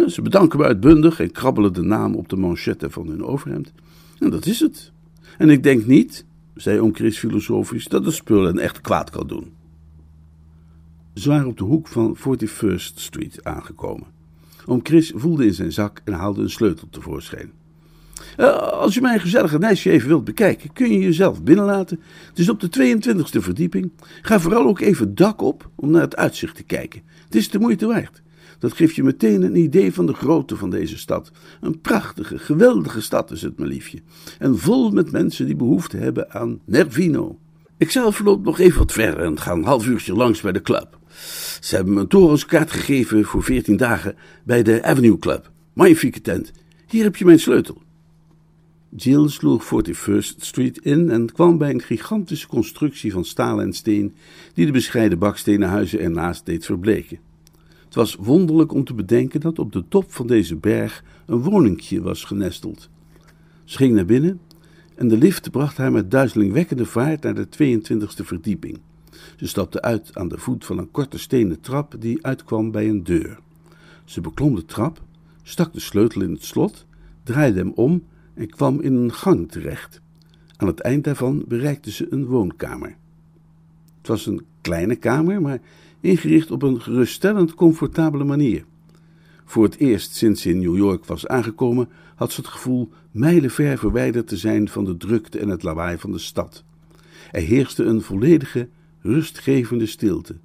Ze 0.07 0.21
bedanken 0.21 0.59
me 0.59 0.65
uitbundig 0.65 1.19
en 1.19 1.31
krabbelen 1.31 1.73
de 1.73 1.81
naam 1.81 2.15
op 2.15 2.29
de 2.29 2.35
manchette 2.35 2.89
van 2.89 3.07
hun 3.07 3.23
overhemd. 3.23 3.71
En 4.19 4.29
dat 4.29 4.45
is 4.45 4.59
het. 4.59 4.91
En 5.37 5.49
ik 5.49 5.63
denk 5.63 5.85
niet, 5.85 6.25
zei 6.55 6.79
oom 6.79 6.95
Chris 6.95 7.17
filosofisch, 7.17 7.87
dat 7.87 8.05
het 8.05 8.13
spul 8.13 8.47
een 8.47 8.59
echt 8.59 8.81
kwaad 8.81 9.09
kan 9.09 9.27
doen. 9.27 9.51
Ze 11.13 11.29
waren 11.29 11.47
op 11.47 11.57
de 11.57 11.63
hoek 11.63 11.87
van 11.87 12.17
41st 12.17 12.95
Street 12.95 13.43
aangekomen. 13.43 14.07
Oom 14.65 14.79
Chris 14.83 15.11
voelde 15.15 15.45
in 15.45 15.53
zijn 15.53 15.71
zak 15.71 16.01
en 16.03 16.13
haalde 16.13 16.41
een 16.41 16.49
sleutel 16.49 16.87
tevoorschijn. 16.89 17.51
Uh, 18.37 18.57
als 18.57 18.95
u 18.95 19.01
mijn 19.01 19.19
gezellige 19.19 19.57
nestje 19.57 19.91
even 19.91 20.07
wilt 20.07 20.23
bekijken, 20.23 20.73
kun 20.73 20.91
je 20.91 20.99
jezelf 20.99 21.43
binnenlaten. 21.43 21.99
Het 22.29 22.39
is 22.39 22.49
op 22.49 22.59
de 22.59 22.97
22e 22.97 23.39
verdieping. 23.39 23.91
Ga 24.21 24.39
vooral 24.39 24.67
ook 24.67 24.79
even 24.79 25.15
dak 25.15 25.41
op 25.41 25.69
om 25.75 25.91
naar 25.91 26.01
het 26.01 26.15
uitzicht 26.15 26.55
te 26.55 26.63
kijken. 26.63 27.01
Het 27.25 27.35
is 27.35 27.49
de 27.49 27.59
moeite 27.59 27.85
waard. 27.85 28.21
Dat 28.61 28.73
geeft 28.73 28.95
je 28.95 29.03
meteen 29.03 29.41
een 29.41 29.55
idee 29.55 29.93
van 29.93 30.05
de 30.05 30.13
grootte 30.13 30.55
van 30.55 30.69
deze 30.69 30.97
stad. 30.97 31.31
Een 31.61 31.79
prachtige, 31.79 32.37
geweldige 32.37 33.01
stad 33.01 33.31
is 33.31 33.41
het, 33.41 33.57
mijn 33.57 33.69
liefje. 33.69 33.99
En 34.39 34.57
vol 34.57 34.91
met 34.91 35.11
mensen 35.11 35.45
die 35.45 35.55
behoefte 35.55 35.97
hebben 35.97 36.31
aan 36.31 36.59
Nervino. 36.65 37.39
Ik 37.77 37.91
zelf 37.91 38.19
loop 38.19 38.43
nog 38.43 38.59
even 38.59 38.79
wat 38.79 38.91
verder 38.91 39.23
en 39.23 39.39
ga 39.39 39.51
een 39.51 39.63
half 39.63 39.87
uurtje 39.87 40.13
langs 40.13 40.41
bij 40.41 40.51
de 40.51 40.61
club. 40.61 40.99
Ze 41.59 41.75
hebben 41.75 41.93
me 41.93 41.99
een 41.99 42.07
torenskaart 42.07 42.71
gegeven 42.71 43.23
voor 43.23 43.43
veertien 43.43 43.77
dagen 43.77 44.15
bij 44.43 44.63
de 44.63 44.83
Avenue 44.83 45.19
Club. 45.19 45.51
Magnifieke 45.73 46.21
tent. 46.21 46.51
Hier 46.87 47.03
heb 47.03 47.15
je 47.15 47.25
mijn 47.25 47.39
sleutel. 47.39 47.81
Jill 48.95 49.27
sloeg 49.27 49.65
41st 49.65 50.35
Street 50.37 50.77
in 50.77 51.09
en 51.09 51.31
kwam 51.31 51.57
bij 51.57 51.69
een 51.69 51.81
gigantische 51.81 52.47
constructie 52.47 53.11
van 53.11 53.25
staal 53.25 53.61
en 53.61 53.73
steen 53.73 54.15
die 54.53 54.65
de 54.65 54.71
bescheiden 54.71 55.19
bakstenen 55.19 55.69
huizen 55.69 55.99
ernaast 55.99 56.45
deed 56.45 56.65
verbleken. 56.65 57.29
Het 57.91 57.99
was 57.99 58.15
wonderlijk 58.15 58.73
om 58.73 58.83
te 58.83 58.93
bedenken 58.93 59.39
dat 59.39 59.59
op 59.59 59.71
de 59.71 59.87
top 59.87 60.11
van 60.11 60.27
deze 60.27 60.55
berg 60.55 61.03
een 61.25 61.41
woningje 61.41 62.01
was 62.01 62.23
genesteld. 62.23 62.89
Ze 63.63 63.77
ging 63.77 63.95
naar 63.95 64.05
binnen 64.05 64.39
en 64.95 65.07
de 65.07 65.17
lift 65.17 65.51
bracht 65.51 65.77
haar 65.77 65.91
met 65.91 66.11
duizelingwekkende 66.11 66.85
vaart 66.85 67.23
naar 67.23 67.33
de 67.33 67.47
22e 67.47 68.25
verdieping. 68.25 68.79
Ze 69.35 69.47
stapte 69.47 69.81
uit 69.81 70.15
aan 70.15 70.27
de 70.27 70.37
voet 70.37 70.65
van 70.65 70.77
een 70.77 70.91
korte 70.91 71.19
stenen 71.19 71.59
trap 71.59 71.95
die 71.99 72.25
uitkwam 72.25 72.71
bij 72.71 72.89
een 72.89 73.03
deur. 73.03 73.39
Ze 74.05 74.21
beklom 74.21 74.55
de 74.55 74.65
trap, 74.65 75.01
stak 75.43 75.73
de 75.73 75.79
sleutel 75.79 76.21
in 76.21 76.31
het 76.31 76.45
slot, 76.45 76.85
draaide 77.23 77.59
hem 77.59 77.71
om 77.75 78.03
en 78.33 78.49
kwam 78.49 78.81
in 78.81 78.93
een 78.93 79.13
gang 79.13 79.51
terecht. 79.51 80.01
Aan 80.57 80.67
het 80.67 80.79
eind 80.79 81.03
daarvan 81.03 81.43
bereikte 81.47 81.91
ze 81.91 82.07
een 82.09 82.25
woonkamer. 82.25 82.95
Het 83.97 84.07
was 84.07 84.25
een 84.25 84.45
kleine 84.61 84.95
kamer, 84.95 85.41
maar 85.41 85.59
ingericht 86.01 86.51
op 86.51 86.61
een 86.61 86.81
geruststellend 86.81 87.53
comfortabele 87.53 88.23
manier. 88.23 88.65
Voor 89.45 89.63
het 89.63 89.77
eerst 89.77 90.15
sinds 90.15 90.41
ze 90.41 90.49
in 90.49 90.59
New 90.59 90.77
York 90.77 91.05
was 91.05 91.27
aangekomen, 91.27 91.89
had 92.15 92.31
ze 92.31 92.41
het 92.41 92.49
gevoel 92.49 92.89
mijlenver 93.11 93.77
verwijderd 93.77 94.27
te 94.27 94.37
zijn 94.37 94.69
van 94.69 94.85
de 94.85 94.97
drukte 94.97 95.39
en 95.39 95.49
het 95.49 95.63
lawaai 95.63 95.97
van 95.97 96.11
de 96.11 96.19
stad. 96.19 96.63
Er 97.31 97.41
heerste 97.41 97.83
een 97.83 98.01
volledige, 98.01 98.67
rustgevende 99.01 99.85
stilte. 99.85 100.35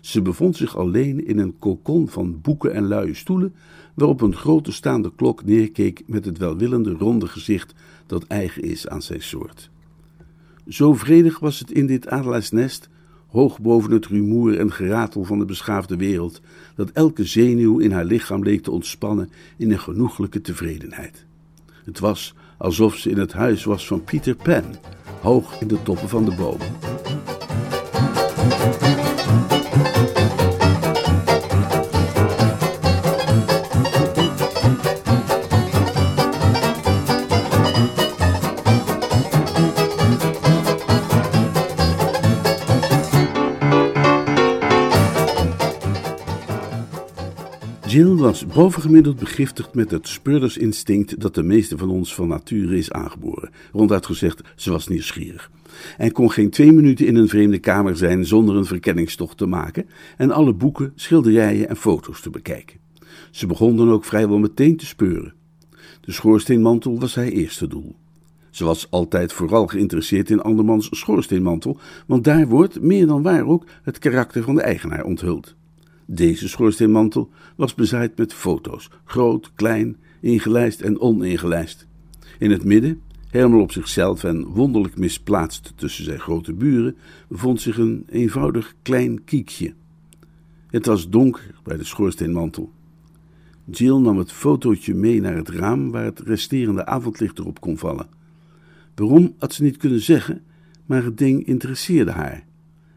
Ze 0.00 0.22
bevond 0.22 0.56
zich 0.56 0.76
alleen 0.76 1.26
in 1.26 1.38
een 1.38 1.58
kokon 1.58 2.08
van 2.08 2.40
boeken 2.40 2.72
en 2.72 2.86
luie 2.86 3.14
stoelen, 3.14 3.54
waarop 3.94 4.20
een 4.20 4.34
grote 4.34 4.72
staande 4.72 5.12
klok 5.16 5.44
neerkeek 5.44 6.02
met 6.06 6.24
het 6.24 6.38
welwillende 6.38 6.92
ronde 6.92 7.28
gezicht 7.28 7.74
dat 8.06 8.24
eigen 8.24 8.62
is 8.62 8.88
aan 8.88 9.02
zijn 9.02 9.22
soort. 9.22 9.70
Zo 10.68 10.94
vredig 10.94 11.38
was 11.38 11.58
het 11.58 11.70
in 11.70 11.86
dit 11.86 12.08
adelaarsnest, 12.08 12.88
hoog 13.34 13.60
boven 13.60 13.92
het 13.92 14.06
rumoer 14.06 14.58
en 14.58 14.72
geratel 14.72 15.24
van 15.24 15.38
de 15.38 15.44
beschaafde 15.44 15.96
wereld, 15.96 16.40
dat 16.74 16.90
elke 16.90 17.24
zenuw 17.24 17.78
in 17.78 17.92
haar 17.92 18.04
lichaam 18.04 18.42
leek 18.42 18.62
te 18.62 18.70
ontspannen 18.70 19.30
in 19.56 19.70
een 19.70 19.80
genoeglijke 19.80 20.40
tevredenheid. 20.40 21.24
Het 21.84 21.98
was 21.98 22.34
alsof 22.58 22.96
ze 22.96 23.10
in 23.10 23.18
het 23.18 23.32
huis 23.32 23.64
was 23.64 23.86
van 23.86 24.04
Peter 24.04 24.34
Pan, 24.34 24.64
hoog 25.20 25.60
in 25.60 25.68
de 25.68 25.82
toppen 25.82 26.08
van 26.08 26.24
de 26.24 26.34
bomen. 26.34 26.72
Was 48.24 48.46
bovengemiddeld 48.46 49.18
begiftigd 49.18 49.74
met 49.74 49.90
het 49.90 50.08
speurdersinstinct 50.08 51.20
dat 51.20 51.34
de 51.34 51.42
meeste 51.42 51.78
van 51.78 51.90
ons 51.90 52.14
van 52.14 52.28
nature 52.28 52.76
is 52.76 52.92
aangeboren. 52.92 53.50
Ronduit 53.72 54.06
gezegd, 54.06 54.42
ze 54.56 54.70
was 54.70 54.88
nieuwsgierig. 54.88 55.50
En 55.98 56.12
kon 56.12 56.30
geen 56.30 56.50
twee 56.50 56.72
minuten 56.72 57.06
in 57.06 57.16
een 57.16 57.28
vreemde 57.28 57.58
kamer 57.58 57.96
zijn 57.96 58.26
zonder 58.26 58.56
een 58.56 58.64
verkenningstocht 58.64 59.36
te 59.36 59.46
maken 59.46 59.86
en 60.16 60.30
alle 60.30 60.52
boeken, 60.52 60.92
schilderijen 60.94 61.68
en 61.68 61.76
foto's 61.76 62.20
te 62.20 62.30
bekijken. 62.30 62.78
Ze 63.30 63.46
begon 63.46 63.76
dan 63.76 63.90
ook 63.90 64.04
vrijwel 64.04 64.38
meteen 64.38 64.76
te 64.76 64.86
speuren. 64.86 65.34
De 66.00 66.12
schoorsteenmantel 66.12 66.98
was 66.98 67.14
haar 67.14 67.24
eerste 67.24 67.66
doel. 67.66 67.94
Ze 68.50 68.64
was 68.64 68.90
altijd 68.90 69.32
vooral 69.32 69.66
geïnteresseerd 69.66 70.30
in 70.30 70.42
andermans 70.42 70.88
schoorsteenmantel, 70.90 71.78
want 72.06 72.24
daar 72.24 72.48
wordt, 72.48 72.80
meer 72.80 73.06
dan 73.06 73.22
waar 73.22 73.46
ook, 73.46 73.66
het 73.82 73.98
karakter 73.98 74.42
van 74.42 74.54
de 74.54 74.62
eigenaar 74.62 75.04
onthuld. 75.04 75.54
Deze 76.06 76.48
schoorsteenmantel 76.48 77.30
was 77.56 77.74
bezaaid 77.74 78.16
met 78.16 78.32
foto's, 78.32 78.90
groot, 79.04 79.52
klein, 79.54 79.96
ingelijst 80.20 80.80
en 80.80 81.00
oningelijst. 81.00 81.86
In 82.38 82.50
het 82.50 82.64
midden, 82.64 83.00
helemaal 83.28 83.60
op 83.60 83.72
zichzelf 83.72 84.24
en 84.24 84.44
wonderlijk 84.44 84.98
misplaatst 84.98 85.72
tussen 85.76 86.04
zijn 86.04 86.20
grote 86.20 86.52
buren, 86.52 86.96
bevond 87.28 87.60
zich 87.60 87.78
een 87.78 88.04
eenvoudig 88.10 88.74
klein 88.82 89.24
kiekje. 89.24 89.74
Het 90.66 90.86
was 90.86 91.08
donker 91.08 91.54
bij 91.62 91.76
de 91.76 91.84
schoorsteenmantel. 91.84 92.72
Jill 93.64 93.98
nam 93.98 94.18
het 94.18 94.32
fotootje 94.32 94.94
mee 94.94 95.20
naar 95.20 95.36
het 95.36 95.48
raam 95.48 95.90
waar 95.90 96.04
het 96.04 96.20
resterende 96.20 96.86
avondlicht 96.86 97.38
erop 97.38 97.60
kon 97.60 97.78
vallen. 97.78 98.06
Waarom 98.94 99.34
had 99.38 99.54
ze 99.54 99.62
niet 99.62 99.76
kunnen 99.76 100.00
zeggen, 100.00 100.42
maar 100.86 101.04
het 101.04 101.18
ding 101.18 101.46
interesseerde 101.46 102.10
haar. 102.10 102.46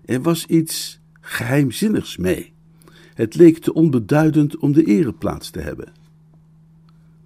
Er 0.06 0.22
was 0.22 0.46
iets 0.46 1.00
geheimzinnigs 1.22 2.18
mee. 2.18 2.54
Het 3.18 3.36
leek 3.36 3.58
te 3.58 3.74
onbeduidend 3.74 4.58
om 4.58 4.72
de 4.72 4.84
ereplaats 4.84 5.50
te 5.50 5.60
hebben. 5.60 5.92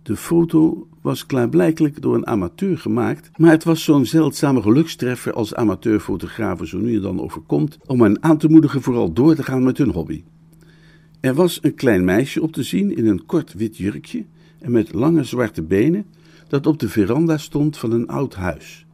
De 0.04 0.16
foto 0.16 0.88
was 1.02 1.26
klaarblijkelijk 1.26 2.02
door 2.02 2.16
een 2.16 2.28
amateur 2.28 2.78
gemaakt, 2.78 3.30
maar 3.38 3.52
het 3.52 3.64
was 3.64 3.84
zo'n 3.84 4.06
zeldzame 4.06 4.62
gelukstreffer 4.62 5.34
als 5.34 5.56
amateurfotografen 5.56 6.68
zo 6.68 6.78
nu 6.78 6.96
en 6.96 7.02
dan 7.02 7.22
overkomt 7.22 7.78
om 7.86 8.02
hen 8.02 8.24
aan 8.24 8.38
te 8.38 8.48
moedigen 8.48 8.82
vooral 8.82 9.14
door 9.14 9.36
te 9.36 9.44
gaan 9.44 9.64
met 9.64 9.78
hun 9.78 9.90
hobby. 9.90 10.24
Er 11.20 11.34
was 11.34 11.60
een 11.62 11.76
klein 11.76 12.06
meisje 12.06 12.42
op 12.42 12.52
te 12.52 12.64
zien 12.64 12.96
in 12.96 13.08
een 13.08 13.26
kort 13.26 13.54
wit 13.54 13.78
jurkje 13.78 14.26
en 14.60 14.72
met 14.72 14.94
lange 14.94 15.24
zwarte 15.24 15.62
benen 15.62 16.06
dat 16.48 16.68
op 16.68 16.80
de 16.80 16.90
veranda 16.90 17.38
stond 17.38 17.78
van 17.78 17.92
een 17.92 18.08
oud 18.08 18.36
huis. 18.36 18.86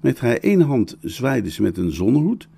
Met 0.00 0.20
haar 0.20 0.36
ene 0.36 0.64
hand 0.64 0.96
zwaaide 1.00 1.50
ze 1.50 1.62
met 1.62 1.76
een 1.76 1.92
zonnehoed 1.92 2.48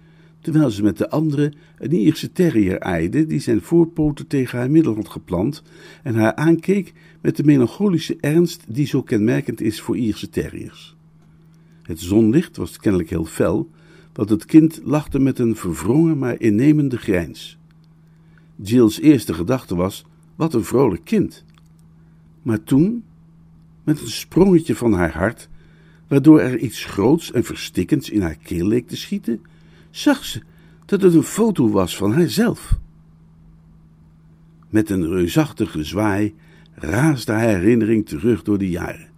terwijl 0.45 0.71
ze 0.71 0.83
met 0.83 0.99
de 0.99 1.11
andere 1.11 1.53
een 1.79 1.93
Ierse 1.93 2.33
terrier 2.33 2.81
aaide 2.81 3.27
die 3.27 3.41
zijn 3.41 3.61
voorpoten 3.61 4.27
tegen 4.27 4.59
haar 4.59 4.71
middel 4.71 4.95
had 4.95 5.09
geplant 5.09 5.63
en 6.03 6.15
haar 6.15 6.35
aankeek 6.35 6.93
met 7.21 7.37
de 7.37 7.45
melancholische 7.45 8.17
ernst 8.21 8.65
die 8.69 8.87
zo 8.87 9.03
kenmerkend 9.03 9.61
is 9.61 9.81
voor 9.81 9.97
Ierse 9.97 10.29
terriers. 10.29 10.97
Het 11.83 12.01
zonlicht 12.01 12.57
was 12.57 12.79
kennelijk 12.79 13.11
heel 13.11 13.25
fel, 13.25 13.71
want 14.13 14.31
het 14.31 14.45
kind 14.45 14.81
lachte 14.85 15.19
met 15.19 15.39
een 15.39 15.57
verwrongen 15.57 16.19
maar 16.19 16.41
innemende 16.41 16.97
grijns. 16.97 17.59
Jill's 18.57 19.01
eerste 19.01 19.35
gedachte 19.35 19.75
was: 19.75 20.05
wat 20.35 20.55
een 20.55 20.65
vrolijk 20.65 21.05
kind. 21.05 21.45
Maar 22.43 22.63
toen, 22.63 23.05
met 23.85 24.01
een 24.01 24.09
sprongetje 24.09 24.75
van 24.75 24.93
haar 24.93 25.13
hart, 25.13 25.49
waardoor 26.09 26.41
er 26.41 26.59
iets 26.59 26.85
groots 26.85 27.33
en 27.33 27.45
verstikkends 27.45 28.11
in 28.11 28.23
haar 28.23 28.39
keel 28.43 28.67
leek 28.67 28.89
te 28.89 28.97
schieten, 28.97 29.41
zag 29.97 30.25
ze 30.25 30.41
dat 30.87 31.03
het 31.03 31.15
een 31.15 31.23
foto 31.23 31.71
was 31.71 31.97
van 31.97 32.13
haarzelf. 32.13 32.79
Met 34.69 34.91
een 34.91 35.09
reusachtige 35.09 35.85
zwaai 35.85 36.35
raasde 36.75 37.33
haar 37.33 37.49
herinnering 37.49 38.07
terug 38.07 38.43
door 38.43 38.59
de 38.59 38.71
jaren. 38.71 39.09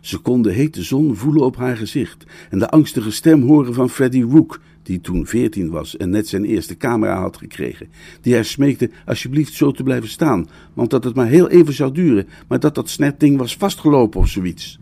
Ze 0.00 0.18
kon 0.18 0.42
de 0.42 0.52
hete 0.52 0.82
zon 0.82 1.16
voelen 1.16 1.42
op 1.42 1.56
haar 1.56 1.76
gezicht 1.76 2.24
en 2.50 2.58
de 2.58 2.70
angstige 2.70 3.10
stem 3.10 3.42
horen 3.42 3.74
van 3.74 3.90
Freddy 3.90 4.22
Rook, 4.22 4.60
die 4.82 5.00
toen 5.00 5.26
veertien 5.26 5.70
was 5.70 5.96
en 5.96 6.10
net 6.10 6.28
zijn 6.28 6.44
eerste 6.44 6.76
camera 6.76 7.20
had 7.20 7.36
gekregen, 7.36 7.88
die 8.20 8.34
haar 8.34 8.44
smeekte 8.44 8.90
alsjeblieft 9.06 9.52
zo 9.52 9.70
te 9.70 9.82
blijven 9.82 10.08
staan, 10.08 10.48
want 10.74 10.90
dat 10.90 11.04
het 11.04 11.14
maar 11.14 11.26
heel 11.26 11.48
even 11.48 11.74
zou 11.74 11.92
duren, 11.92 12.28
maar 12.46 12.60
dat 12.60 12.74
dat 12.74 12.90
snetding 12.90 13.38
was 13.38 13.56
vastgelopen 13.56 14.20
of 14.20 14.28
zoiets. 14.28 14.78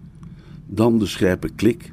Dan 0.66 0.98
de 0.98 1.06
scherpe 1.06 1.48
klik 1.48 1.92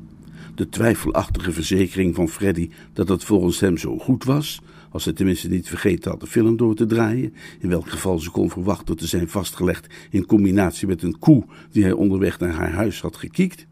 de 0.56 0.70
twijfelachtige 0.70 1.52
verzekering 1.52 2.16
van 2.16 2.30
Freddy 2.30 2.70
dat 2.94 3.10
het 3.10 3.24
volgens 3.24 3.60
hem 3.60 3.78
zo 3.78 3.98
goed 3.98 4.24
was, 4.24 4.62
als 4.90 5.06
hij 5.06 5.14
tenminste 5.14 5.50
niet 5.50 5.68
vergeten 5.68 6.12
had 6.12 6.20
de 6.20 6.28
film 6.28 6.58
door 6.58 6.76
te 6.76 6.86
draaien, 6.86 7.34
in 7.60 7.70
welk 7.70 7.90
geval 7.90 8.20
ze 8.20 8.32
kon 8.32 8.50
verwachten 8.50 8.98
te 8.98 9.08
zijn 9.08 9.30
vastgelegd 9.30 9.94
in 10.10 10.26
combinatie 10.26 10.88
met 10.88 11.04
een 11.04 11.20
koe 11.20 11.46
die 11.72 11.84
hij 11.84 11.92
onderweg 11.92 12.40
naar 12.40 12.54
haar 12.54 12.72
huis 12.72 13.02
had 13.02 13.16
gekiekt, 13.16 13.66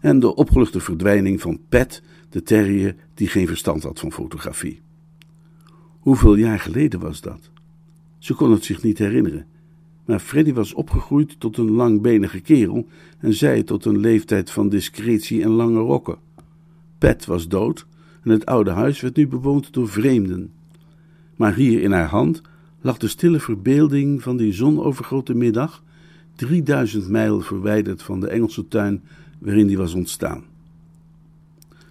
en 0.00 0.20
de 0.20 0.34
opgeluchte 0.34 0.80
verdwijning 0.80 1.40
van 1.40 1.60
Pat, 1.68 2.02
de 2.28 2.42
terrier 2.42 2.96
die 3.14 3.28
geen 3.28 3.46
verstand 3.46 3.82
had 3.82 4.00
van 4.00 4.12
fotografie. 4.12 4.80
Hoeveel 5.98 6.34
jaar 6.34 6.60
geleden 6.60 7.00
was 7.00 7.20
dat? 7.20 7.50
Ze 8.18 8.34
kon 8.34 8.50
het 8.50 8.64
zich 8.64 8.82
niet 8.82 8.98
herinneren. 8.98 9.46
Maar 10.04 10.18
Freddy 10.18 10.52
was 10.52 10.74
opgegroeid 10.74 11.40
tot 11.40 11.56
een 11.56 11.70
langbenige 11.70 12.40
kerel 12.40 12.86
en 13.18 13.34
zij 13.34 13.62
tot 13.62 13.84
een 13.84 13.98
leeftijd 13.98 14.50
van 14.50 14.68
discretie 14.68 15.42
en 15.42 15.50
lange 15.50 15.80
rokken. 15.80 16.18
Pet 16.98 17.26
was 17.26 17.48
dood 17.48 17.86
en 18.22 18.30
het 18.30 18.46
oude 18.46 18.70
huis 18.70 19.00
werd 19.00 19.16
nu 19.16 19.28
bewoond 19.28 19.72
door 19.72 19.88
vreemden. 19.88 20.52
Maar 21.36 21.54
hier 21.54 21.82
in 21.82 21.92
haar 21.92 22.08
hand 22.08 22.42
lag 22.80 22.98
de 22.98 23.08
stille 23.08 23.40
verbeelding 23.40 24.22
van 24.22 24.36
die 24.36 24.52
zonovergrote 24.52 25.34
middag, 25.34 25.82
drieduizend 26.36 27.08
mijl 27.08 27.40
verwijderd 27.40 28.02
van 28.02 28.20
de 28.20 28.28
Engelse 28.28 28.68
tuin 28.68 29.02
waarin 29.38 29.66
die 29.66 29.76
was 29.76 29.94
ontstaan. 29.94 30.44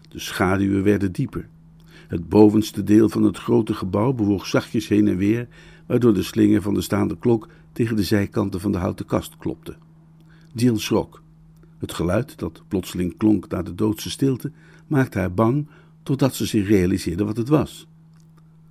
De 0.10 0.20
schaduwen 0.20 0.84
werden 0.84 1.12
dieper. 1.12 1.48
Het 2.08 2.30
bovenste 2.30 2.84
deel 2.84 3.10
van 3.10 3.24
het 3.24 3.38
grote 3.38 3.74
gebouw 3.74 4.14
bewoog 4.14 4.46
zachtjes 4.46 4.88
heen 4.88 5.08
en 5.08 5.18
weer, 5.18 5.48
waardoor 5.86 6.14
de 6.14 6.24
slinger 6.24 6.62
van 6.62 6.74
de 6.74 6.82
staande 6.82 7.18
klok 7.18 7.48
tegen 7.72 7.96
de 7.96 8.04
zijkanten 8.04 8.60
van 8.60 8.72
de 8.72 8.78
houten 8.78 9.06
kast 9.06 9.38
klopte. 9.38 9.76
Jill 10.54 10.78
schrok. 10.78 11.22
Het 11.78 11.94
geluid, 11.94 12.38
dat 12.38 12.64
plotseling 12.68 13.18
klonk 13.18 13.48
naar 13.48 13.64
de 13.64 13.76
doodse 13.76 14.10
stilte, 14.10 14.52
maakte 14.88 15.20
haar 15.20 15.34
bang 15.34 15.68
totdat 16.04 16.36
ze 16.36 16.46
zich 16.46 16.68
realiseerde 16.68 17.26
wat 17.26 17.38
het 17.38 17.50
was. 17.50 17.88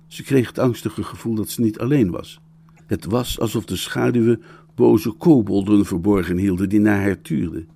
Ze 0.07 0.23
kreeg 0.23 0.47
het 0.47 0.59
angstige 0.59 1.03
gevoel 1.03 1.35
dat 1.35 1.49
ze 1.49 1.61
niet 1.61 1.79
alleen 1.79 2.11
was. 2.11 2.41
Het 2.85 3.05
was 3.05 3.39
alsof 3.39 3.65
de 3.65 3.75
schaduwen 3.75 4.41
boze 4.75 5.11
kobolden 5.11 5.85
verborgen 5.85 6.37
hielden 6.37 6.69
die 6.69 6.79
naar 6.79 7.01
haar 7.01 7.21
tuurden. 7.21 7.67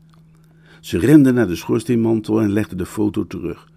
Ze 0.82 0.98
rende 0.98 1.32
naar 1.32 1.48
de 1.48 1.56
schoorsteenmantel 1.56 2.42
en 2.42 2.52
legde 2.52 2.76
de 2.76 2.86
foto 2.86 3.28
terug. 3.28 3.72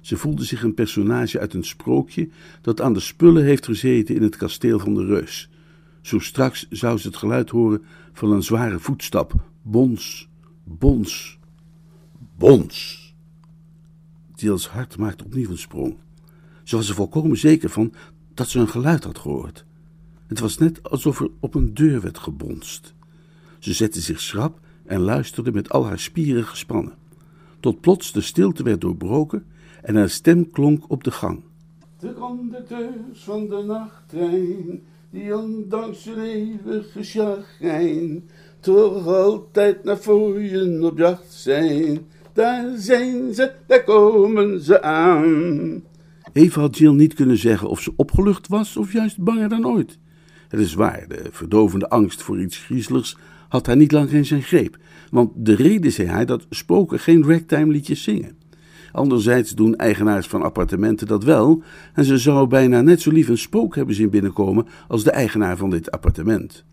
Ze 0.00 0.16
voelde 0.16 0.44
zich 0.44 0.62
een 0.62 0.74
personage 0.74 1.38
uit 1.38 1.54
een 1.54 1.64
sprookje 1.64 2.28
dat 2.60 2.80
aan 2.80 2.92
de 2.92 3.00
spullen 3.00 3.44
heeft 3.44 3.64
gezeten 3.64 4.14
in 4.14 4.22
het 4.22 4.36
kasteel 4.36 4.78
van 4.78 4.94
de 4.94 5.04
reus. 5.04 5.50
Zo 6.02 6.18
straks 6.18 6.66
zou 6.70 6.98
ze 6.98 7.06
het 7.06 7.16
geluid 7.16 7.50
horen 7.50 7.84
van 8.12 8.32
een 8.32 8.42
zware 8.42 8.78
voetstap. 8.78 9.34
Bons, 9.62 10.28
bons, 10.64 11.38
bons. 12.36 13.00
Jill's 14.34 14.66
hart 14.66 14.96
maakte 14.98 15.24
opnieuw 15.24 15.50
een 15.50 15.58
sprong. 15.58 15.96
Ze 16.62 16.76
was 16.76 16.88
er 16.88 16.94
volkomen 16.94 17.36
zeker 17.36 17.70
van 17.70 17.92
dat 18.34 18.48
ze 18.48 18.58
een 18.58 18.68
geluid 18.68 19.04
had 19.04 19.18
gehoord. 19.18 19.64
Het 20.26 20.40
was 20.40 20.58
net 20.58 20.90
alsof 20.90 21.20
er 21.20 21.30
op 21.40 21.54
een 21.54 21.74
deur 21.74 22.00
werd 22.00 22.18
gebonst. 22.18 22.94
Ze 23.58 23.72
zette 23.72 24.00
zich 24.00 24.20
schrap 24.20 24.60
en 24.84 25.00
luisterde 25.00 25.52
met 25.52 25.70
al 25.70 25.86
haar 25.86 25.98
spieren 25.98 26.44
gespannen. 26.44 26.94
Tot 27.60 27.80
plots 27.80 28.12
de 28.12 28.20
stilte 28.20 28.62
werd 28.62 28.80
doorbroken 28.80 29.46
en 29.82 29.96
haar 29.96 30.10
stem 30.10 30.50
klonk 30.50 30.90
op 30.90 31.04
de 31.04 31.10
gang. 31.10 31.42
De 31.98 32.12
conducteurs 32.14 33.22
van 33.24 33.48
de 33.48 33.62
nachttrein, 33.66 34.82
die 35.12 35.36
ondanks 35.36 36.04
hun 36.04 36.20
eeuwige 36.20 37.02
chagrijn, 37.02 38.28
toch 38.60 39.06
altijd 39.06 39.84
naar 39.84 39.98
je 40.40 40.78
op 40.82 40.98
jacht 40.98 41.32
zijn. 41.32 42.00
Daar 42.32 42.72
zijn 42.76 43.34
ze, 43.34 43.52
daar 43.66 43.84
komen 43.84 44.60
ze 44.60 44.82
aan. 44.82 45.82
Even 46.32 46.60
had 46.60 46.78
Jill 46.78 46.92
niet 46.92 47.14
kunnen 47.14 47.36
zeggen 47.36 47.68
of 47.68 47.80
ze 47.80 47.92
opgelucht 47.96 48.48
was 48.48 48.76
of 48.76 48.92
juist 48.92 49.18
banger 49.18 49.48
dan 49.48 49.66
ooit. 49.66 49.98
Het 50.48 50.60
is 50.60 50.74
waar, 50.74 51.04
de 51.08 51.28
verdovende 51.30 51.88
angst 51.88 52.22
voor 52.22 52.40
iets 52.40 52.58
griezeligs 52.58 53.16
had 53.48 53.66
haar 53.66 53.76
niet 53.76 53.92
lang 53.92 54.10
in 54.10 54.24
zijn 54.24 54.42
greep, 54.42 54.76
want 55.10 55.30
de 55.34 55.54
reden 55.54 55.92
zei 55.92 56.08
hij 56.08 56.24
dat 56.24 56.46
spoken 56.50 56.98
geen 56.98 57.24
ragtime 57.24 57.72
liedjes 57.72 58.02
zingen. 58.02 58.36
Anderzijds 58.92 59.50
doen 59.50 59.76
eigenaars 59.76 60.26
van 60.26 60.42
appartementen 60.42 61.06
dat 61.06 61.24
wel, 61.24 61.62
en 61.94 62.04
ze 62.04 62.18
zou 62.18 62.46
bijna 62.46 62.80
net 62.80 63.00
zo 63.00 63.10
lief 63.10 63.28
een 63.28 63.38
spook 63.38 63.74
hebben 63.74 63.94
zien 63.94 64.10
binnenkomen 64.10 64.66
als 64.88 65.04
de 65.04 65.10
eigenaar 65.10 65.56
van 65.56 65.70
dit 65.70 65.90
appartement. 65.90 66.64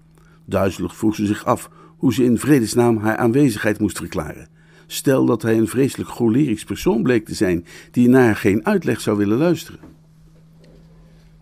Duizelig 0.45 0.95
vroeg 0.95 1.15
ze 1.15 1.25
zich 1.25 1.45
af 1.45 1.69
hoe 1.97 2.13
ze 2.13 2.23
in 2.23 2.37
vredesnaam 2.37 2.97
haar 2.97 3.17
aanwezigheid 3.17 3.79
moest 3.79 3.97
verklaren. 3.97 4.47
Stel 4.87 5.25
dat 5.25 5.41
hij 5.41 5.57
een 5.57 5.67
vreselijk 5.67 6.09
cholerisch 6.09 6.63
persoon 6.63 7.03
bleek 7.03 7.25
te 7.25 7.33
zijn 7.33 7.65
die 7.91 8.09
naar 8.09 8.35
geen 8.35 8.65
uitleg 8.65 9.01
zou 9.01 9.17
willen 9.17 9.37
luisteren. 9.37 9.79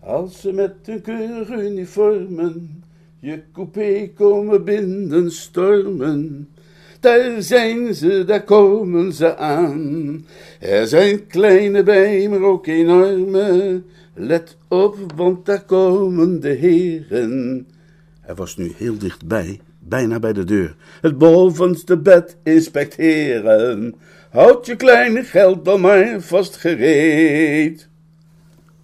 Als 0.00 0.40
ze 0.40 0.52
met 0.52 0.74
hun 0.82 1.00
keurige 1.00 1.70
uniformen 1.70 2.82
je 3.20 3.42
coupé 3.52 4.10
komen 4.14 4.64
binnenstormen, 4.64 6.48
daar 7.00 7.42
zijn 7.42 7.94
ze, 7.94 8.24
daar 8.24 8.44
komen 8.44 9.12
ze 9.12 9.36
aan. 9.36 10.24
Er 10.60 10.86
zijn 10.86 11.26
kleine 11.26 11.82
bij, 11.82 12.28
maar 12.28 12.42
ook 12.42 12.66
enorme. 12.66 13.82
Let 14.14 14.56
op, 14.68 14.96
want 15.16 15.46
daar 15.46 15.64
komen 15.64 16.40
de 16.40 16.48
heren. 16.48 17.66
Hij 18.20 18.34
was 18.34 18.56
nu 18.56 18.72
heel 18.76 18.98
dichtbij, 18.98 19.60
bijna 19.78 20.18
bij 20.18 20.32
de 20.32 20.44
deur. 20.44 20.76
Het 21.00 21.18
bovenste 21.18 21.98
bed 21.98 22.36
inspecteren. 22.42 23.94
Houd 24.30 24.66
je 24.66 24.76
kleine 24.76 25.24
geld 25.24 25.64
dan 25.64 25.80
maar 25.80 26.20
vast 26.20 26.56
gereed. 26.56 27.88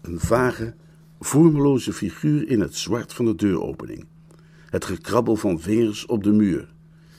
Een 0.02 0.20
vage, 0.20 0.74
vormeloze 1.20 1.92
figuur 1.92 2.48
in 2.48 2.60
het 2.60 2.76
zwart 2.76 3.12
van 3.12 3.24
de 3.24 3.34
deuropening. 3.34 4.06
Het 4.70 4.84
gekrabbel 4.84 5.36
van 5.36 5.60
vingers 5.60 6.06
op 6.06 6.22
de 6.22 6.32
muur. 6.32 6.68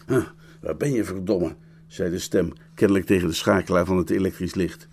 Huh, 0.07 0.23
waar 0.65 0.77
ben 0.77 0.91
je, 0.91 1.03
verdomme? 1.03 1.55
zei 1.87 2.09
de 2.09 2.19
stem, 2.19 2.53
kennelijk 2.73 3.05
tegen 3.05 3.27
de 3.27 3.33
schakelaar 3.33 3.85
van 3.85 3.97
het 3.97 4.09
elektrisch 4.09 4.55
licht. 4.55 4.87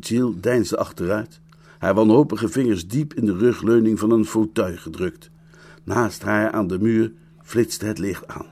Jill 0.00 0.32
deinsde 0.40 0.76
achteruit, 0.76 1.40
haar 1.78 1.94
wanhopige 1.94 2.48
vingers 2.48 2.88
diep 2.88 3.14
in 3.14 3.24
de 3.24 3.36
rugleuning 3.36 3.98
van 3.98 4.10
een 4.10 4.24
fauteuil 4.24 4.76
gedrukt. 4.76 5.30
Naast 5.84 6.22
haar 6.22 6.50
aan 6.50 6.66
de 6.66 6.78
muur 6.78 7.12
flitste 7.42 7.86
het 7.86 7.98
licht 7.98 8.26
aan. 8.26 8.46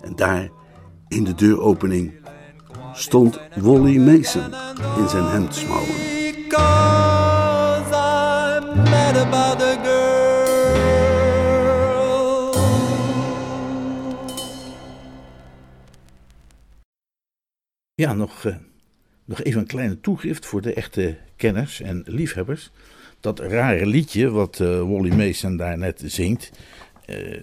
En 0.00 0.16
daar, 0.16 0.50
in 1.08 1.24
de 1.24 1.34
deuropening, 1.34 2.12
stond 2.92 3.40
Wally 3.54 3.96
Mason 3.96 4.54
in 4.98 5.08
zijn 5.08 5.24
hemdsmouwen. 5.24 6.10
Ja, 18.02 18.12
nog, 18.12 18.44
eh, 18.44 18.56
nog 19.24 19.42
even 19.42 19.60
een 19.60 19.66
kleine 19.66 20.00
toegift 20.00 20.46
voor 20.46 20.62
de 20.62 20.74
echte 20.74 21.16
kenners 21.36 21.80
en 21.80 22.02
liefhebbers. 22.06 22.70
Dat 23.20 23.40
rare 23.40 23.86
liedje 23.86 24.30
wat 24.30 24.60
eh, 24.60 24.66
Wally 24.66 25.14
Mason 25.14 25.56
daar 25.56 25.78
net 25.78 26.02
zingt, 26.04 26.50
eh, 27.04 27.40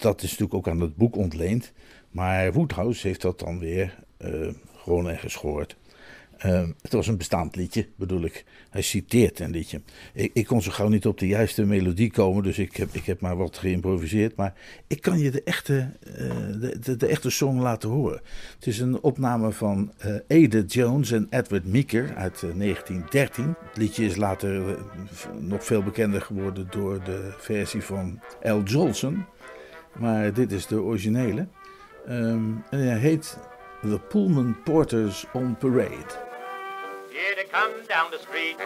dat 0.00 0.22
is 0.22 0.30
natuurlijk 0.30 0.54
ook 0.54 0.68
aan 0.68 0.80
het 0.80 0.96
boek 0.96 1.16
ontleend. 1.16 1.72
Maar 2.10 2.52
Woodhouse 2.52 3.06
heeft 3.06 3.20
dat 3.20 3.38
dan 3.38 3.58
weer 3.58 3.98
gewoon 4.76 5.08
ergens 5.08 5.36
gehoord. 5.36 5.76
Uh, 6.46 6.68
het 6.82 6.92
was 6.92 7.06
een 7.06 7.16
bestaand 7.16 7.56
liedje, 7.56 7.88
bedoel 7.96 8.24
ik. 8.24 8.44
Hij 8.70 8.82
citeert 8.82 9.40
een 9.40 9.50
liedje. 9.50 9.80
Ik, 10.12 10.30
ik, 10.34 10.46
kon 10.46 10.62
zo 10.62 10.70
gauw 10.70 10.88
niet 10.88 11.06
op 11.06 11.18
de 11.18 11.26
juiste 11.26 11.64
melodie 11.64 12.10
komen, 12.10 12.42
dus 12.42 12.58
ik 12.58 12.76
heb, 12.76 12.88
ik 12.92 13.04
heb 13.04 13.20
maar 13.20 13.36
wat 13.36 13.58
geïmproviseerd. 13.58 14.36
Maar 14.36 14.54
ik 14.86 15.00
kan 15.00 15.18
je 15.18 15.30
de 15.30 15.42
echte, 15.42 15.90
uh, 16.06 16.16
de, 16.80 16.96
de, 16.96 17.06
echte 17.06 17.30
song 17.30 17.58
laten 17.58 17.88
horen. 17.88 18.20
Het 18.54 18.66
is 18.66 18.78
een 18.78 19.00
opname 19.00 19.52
van 19.52 19.92
uh, 20.06 20.44
Ada 20.44 20.60
Jones 20.66 21.10
en 21.10 21.26
Edward 21.30 21.66
Meeker 21.66 22.14
uit 22.14 22.40
1913. 22.40 23.54
Het 23.68 23.76
liedje 23.76 24.04
is 24.04 24.16
later 24.16 24.78
nog 25.38 25.64
veel 25.64 25.82
bekender 25.82 26.20
geworden 26.20 26.66
door 26.70 27.04
de 27.04 27.34
versie 27.38 27.82
van 27.82 28.20
Al 28.42 28.62
Jolson. 28.62 29.24
Maar 29.98 30.32
dit 30.32 30.52
is 30.52 30.66
de 30.66 30.82
originele. 30.82 31.46
Um, 32.08 32.64
en 32.70 32.78
hij 32.78 32.98
heet 32.98 33.38
The 33.84 33.98
Pullman 33.98 34.54
Porters 34.64 35.26
on 35.34 35.56
Parade. 35.56 36.10
Here 37.10 37.34
they 37.36 37.44
come 37.44 37.84
down 37.86 38.10
the 38.10 38.18
street. 38.18 38.56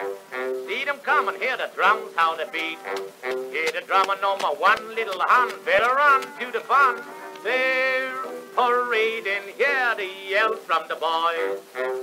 See 0.69 0.85
them 0.85 0.99
coming, 1.03 1.35
hear 1.41 1.57
the 1.57 1.69
drums, 1.75 2.13
how 2.15 2.37
they 2.37 2.45
beat. 2.53 2.79
Hear 3.25 3.73
the 3.73 3.83
drummer 3.85 4.15
my 4.23 4.55
one 4.57 4.95
little 4.95 5.21
hand. 5.21 5.55
Better 5.65 5.93
run 5.93 6.23
to 6.23 6.53
the 6.53 6.61
fun. 6.61 7.03
They're 7.43 8.15
parading, 8.55 9.55
hear 9.57 9.95
the 9.97 10.09
yell 10.29 10.57
from 10.57 10.83
the 10.89 10.95
boys. 10.97 11.61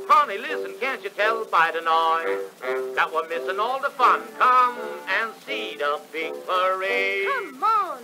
Honey, 0.08 0.38
listen, 0.38 0.74
can't 0.80 1.04
you 1.04 1.10
tell 1.10 1.46
by 1.46 1.72
the 1.74 1.82
noise 1.82 2.96
that 2.96 3.12
we're 3.14 3.28
missing 3.28 3.60
all 3.60 3.82
the 3.82 3.90
fun? 3.90 4.22
Come 4.38 4.78
and 5.08 5.32
see 5.46 5.76
the 5.78 6.00
big 6.12 6.34
parade. 6.46 7.28
Come 7.28 7.64
on. 7.64 8.00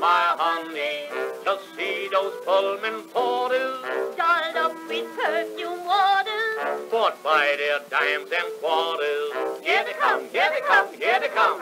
My 0.00 0.34
honey, 0.38 1.08
to 1.44 1.58
see 1.76 2.08
those 2.10 2.32
Pullman 2.44 3.02
porters. 3.12 3.82
Dolled 4.16 4.56
up 4.56 4.74
with 4.88 5.06
perfume 5.16 5.84
waters. 5.84 6.90
Bought 6.90 7.22
by 7.22 7.56
their 7.58 7.80
dimes 7.90 8.30
and 8.32 8.50
quarters. 8.60 9.60
Here 9.62 9.84
they 9.84 9.92
come, 9.92 10.28
here 10.30 10.50
they 10.50 10.60
come, 10.66 10.92
here 10.94 11.20
they 11.20 11.28
come. 11.28 11.60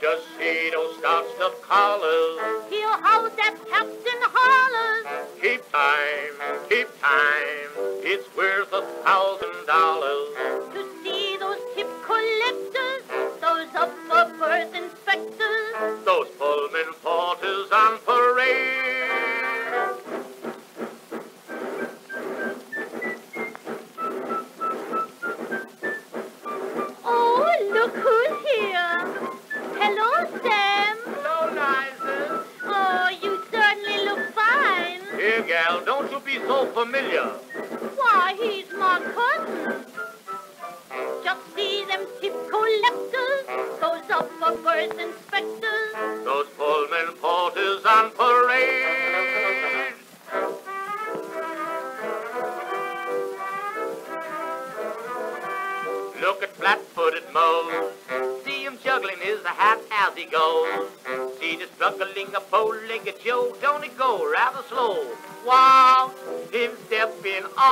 Just 0.00 0.24
see 0.38 0.70
those 0.70 0.96
starched 0.98 1.40
up 1.40 1.60
collars. 1.62 2.38
Hear 2.70 2.88
how 2.88 3.28
that 3.28 3.54
captain 3.68 4.20
time, 5.76 6.58
keep 6.70 6.88
time. 7.02 7.70
It's 8.02 8.34
worth 8.34 8.72
a 8.72 8.82
thousand 9.04 9.66
dollars. 9.66 10.65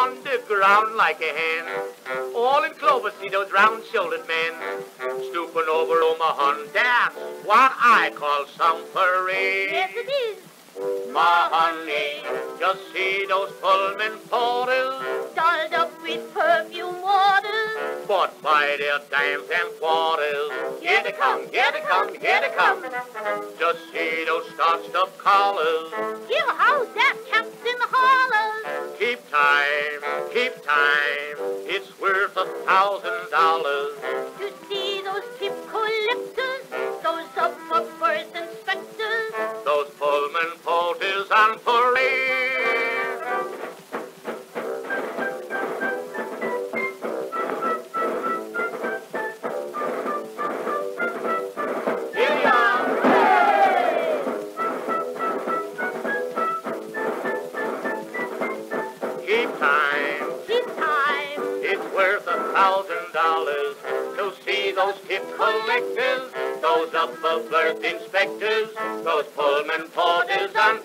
On 0.04 0.22
the 0.22 0.42
ground 0.46 0.94
like 0.96 1.20
a 1.20 1.32
hen. 1.32 1.64
All 2.36 2.62
in 2.64 2.72
clover, 2.74 3.10
see 3.20 3.30
those 3.30 3.50
round-shouldered 3.52 4.26
men. 4.28 4.52
Stooping 5.30 5.68
over 5.70 5.94
Omaha, 5.94 6.64
that's 6.72 7.16
what 7.44 7.72
I 7.80 8.12
call 8.14 8.44
some 8.56 8.84
parade. 8.92 9.70
Yes, 9.72 9.92
it 9.94 10.10
is. 10.10 10.38
My 11.12 11.48
honey, 11.52 12.20
just 12.58 12.80
see 12.92 13.24
those 13.28 13.52
Pullman 13.62 14.18
porters. 14.28 15.32
Dolled 15.34 15.72
up 15.72 16.02
with 16.02 16.34
perfume 16.34 17.00
waters. 17.00 18.06
Bought 18.06 18.42
by 18.42 18.76
their 18.78 18.98
dimes 19.08 19.48
and 19.48 19.70
quarters. 19.80 20.82
Here 20.82 21.02
they 21.02 21.12
come, 21.12 21.48
here 21.50 21.70
they 21.72 21.80
come, 21.80 22.08
here 22.20 22.40
they 22.42 22.52
come. 22.54 22.84
Just 23.58 23.78
see 23.92 24.24
those 24.26 24.50
starched 24.52 24.94
up 24.96 25.16
collars. 25.16 25.92
Hear 26.28 26.44
how 26.60 26.84
that 26.84 27.16
captain 27.30 27.80
hollers. 27.80 28.34
Keep 28.34 28.53
time, 29.34 30.30
keep 30.32 30.54
time. 30.62 31.36
It's 31.66 31.98
worth 32.00 32.36
a 32.36 32.46
thousand 32.64 33.30
dollars. 33.32 34.33
Dollars 63.24 63.76
to 64.16 64.32
see 64.44 64.70
those 64.72 65.00
tip 65.08 65.24
collectors, 65.36 66.30
those 66.60 66.92
up 66.92 67.10
above 67.18 67.50
birth 67.50 67.82
inspectors, 67.82 68.68
those 69.02 69.24
Pullman 69.34 69.88
porters 69.96 70.52
parade. 70.52 70.83